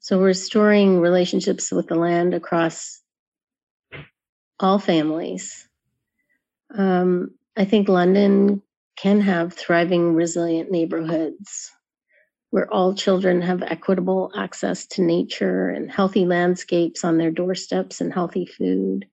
So, 0.00 0.20
restoring 0.20 1.00
relationships 1.00 1.72
with 1.72 1.88
the 1.88 1.96
land 1.96 2.34
across 2.34 3.00
all 4.58 4.78
families. 4.78 5.68
Um, 6.76 7.32
I 7.56 7.64
think 7.64 7.88
London 7.88 8.62
can 8.96 9.20
have 9.20 9.54
thriving, 9.54 10.14
resilient 10.14 10.70
neighborhoods 10.70 11.70
where 12.50 12.72
all 12.72 12.94
children 12.94 13.42
have 13.42 13.62
equitable 13.62 14.32
access 14.36 14.86
to 14.86 15.02
nature 15.02 15.68
and 15.68 15.90
healthy 15.90 16.26
landscapes 16.26 17.04
on 17.04 17.16
their 17.16 17.30
doorsteps 17.30 18.00
and 18.00 18.12
healthy 18.12 18.46
food 18.46 19.06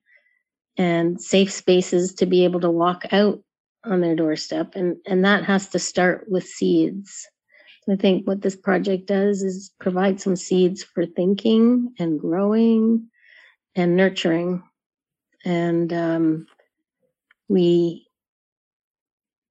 and 0.77 1.21
safe 1.21 1.51
spaces 1.51 2.15
to 2.15 2.25
be 2.25 2.45
able 2.45 2.59
to 2.61 2.69
walk 2.69 3.03
out 3.11 3.39
on 3.87 4.01
their 4.01 4.15
doorstep 4.15 4.75
and 4.75 4.97
and 5.05 5.25
that 5.25 5.43
has 5.45 5.69
to 5.69 5.79
start 5.79 6.25
with 6.29 6.45
seeds. 6.45 7.27
I 7.89 7.95
think 7.95 8.27
what 8.27 8.41
this 8.41 8.55
project 8.55 9.07
does 9.07 9.43
is 9.43 9.71
provide 9.79 10.19
some 10.19 10.35
seeds 10.35 10.83
for 10.83 11.05
thinking 11.05 11.93
and 11.99 12.19
growing 12.19 13.07
and 13.75 13.95
nurturing. 13.95 14.61
And 15.45 15.93
um, 15.93 16.47
we 17.47 18.07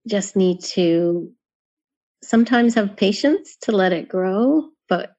just 0.06 0.36
need 0.36 0.60
to 0.62 1.32
sometimes 2.22 2.74
have 2.74 2.96
patience 2.96 3.56
to 3.62 3.72
let 3.72 3.92
it 3.92 4.08
grow 4.08 4.68
but 4.88 5.12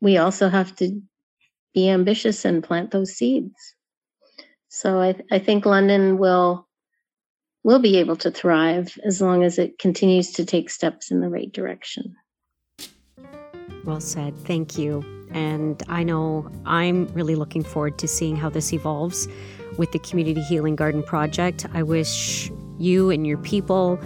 we 0.00 0.16
also 0.16 0.48
have 0.48 0.74
to 0.76 1.00
be 1.74 1.88
ambitious 1.88 2.44
and 2.44 2.62
plant 2.62 2.90
those 2.90 3.12
seeds. 3.12 3.54
So 4.68 5.00
i, 5.00 5.14
I 5.30 5.38
think 5.38 5.66
london 5.66 6.18
will 6.18 6.66
will 7.64 7.78
be 7.78 7.96
able 7.98 8.16
to 8.16 8.30
thrive 8.30 8.98
as 9.04 9.20
long 9.20 9.44
as 9.44 9.58
it 9.58 9.78
continues 9.78 10.32
to 10.32 10.44
take 10.44 10.68
steps 10.70 11.10
in 11.10 11.20
the 11.20 11.28
right 11.28 11.52
direction. 11.52 12.16
Well 13.84 14.00
said. 14.00 14.36
Thank 14.38 14.78
you. 14.78 15.04
And 15.32 15.82
I 15.88 16.02
know 16.02 16.50
I'm 16.66 17.06
really 17.08 17.34
looking 17.34 17.64
forward 17.64 17.98
to 17.98 18.08
seeing 18.08 18.36
how 18.36 18.50
this 18.50 18.72
evolves 18.72 19.28
with 19.78 19.92
the 19.92 19.98
Community 19.98 20.42
Healing 20.42 20.76
Garden 20.76 21.02
Project. 21.02 21.66
I 21.72 21.82
wish 21.82 22.50
you 22.78 23.10
and 23.10 23.26
your 23.26 23.38
people 23.38 23.98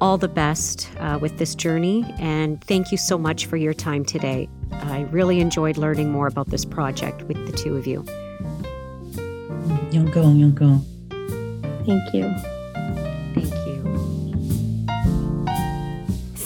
all 0.00 0.16
the 0.16 0.28
best 0.28 0.88
uh, 1.00 1.18
with 1.20 1.38
this 1.38 1.54
journey. 1.54 2.04
And 2.18 2.62
thank 2.64 2.92
you 2.92 2.98
so 2.98 3.18
much 3.18 3.46
for 3.46 3.56
your 3.56 3.74
time 3.74 4.04
today. 4.04 4.48
I 4.70 5.00
really 5.10 5.40
enjoyed 5.40 5.76
learning 5.76 6.12
more 6.12 6.26
about 6.26 6.50
this 6.50 6.64
project 6.64 7.22
with 7.22 7.44
the 7.46 7.52
two 7.56 7.76
of 7.76 7.86
you. 7.86 8.04
You'll 9.90 10.10
go, 10.10 10.30
you'll 10.30 10.50
go. 10.50 10.80
Thank 11.84 12.14
you. 12.14 12.57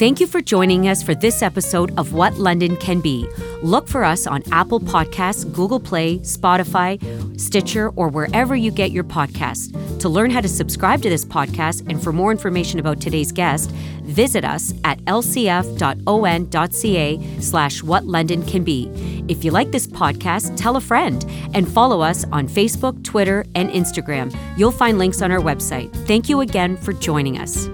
Thank 0.03 0.18
you 0.18 0.26
for 0.26 0.40
joining 0.40 0.88
us 0.88 1.00
for 1.00 1.14
this 1.14 1.42
episode 1.42 1.96
of 1.96 2.12
What 2.12 2.34
London 2.34 2.76
Can 2.76 3.00
Be. 3.00 3.24
Look 3.62 3.86
for 3.86 4.03
us 4.03 4.26
on 4.26 4.42
Apple 4.50 4.80
Podcasts, 4.80 5.44
Google 5.53 5.78
Play, 5.78 6.18
Spotify, 6.18 6.98
Stitcher, 7.40 7.90
or 7.90 8.09
wherever 8.09 8.57
you 8.57 8.72
get 8.72 8.90
your 8.90 9.05
podcasts. 9.05 9.70
To 10.00 10.09
learn 10.09 10.32
how 10.32 10.40
to 10.40 10.48
subscribe 10.48 11.03
to 11.03 11.09
this 11.09 11.24
podcast 11.24 11.88
and 11.88 12.03
for 12.03 12.12
more 12.12 12.32
information 12.32 12.80
about 12.80 13.00
today's 13.00 13.30
guest, 13.30 13.70
visit 14.03 14.44
us 14.44 14.74
at 14.82 14.98
lcf.on.ca 15.05 15.61
slash 17.40 17.82
what 17.84 18.05
London 18.05 18.44
can 18.44 18.64
be. 18.64 18.90
If 19.28 19.44
you 19.44 19.53
like 19.53 19.70
this 19.70 19.86
podcast, 19.86 20.57
tell 20.57 20.74
a 20.74 20.80
friend 20.80 21.24
and 21.55 21.68
follow 21.68 22.00
us 22.00 22.24
on 22.32 22.48
Facebook, 22.48 23.05
Twitter, 23.05 23.44
and 23.55 23.70
Instagram. 23.70 24.36
You'll 24.59 24.72
find 24.72 24.98
links 24.98 25.22
on 25.22 25.30
our 25.30 25.38
website. 25.38 25.94
Thank 26.09 26.28
you 26.28 26.40
again 26.40 26.76
for 26.76 26.92
joining 26.92 27.38
us. 27.38 27.68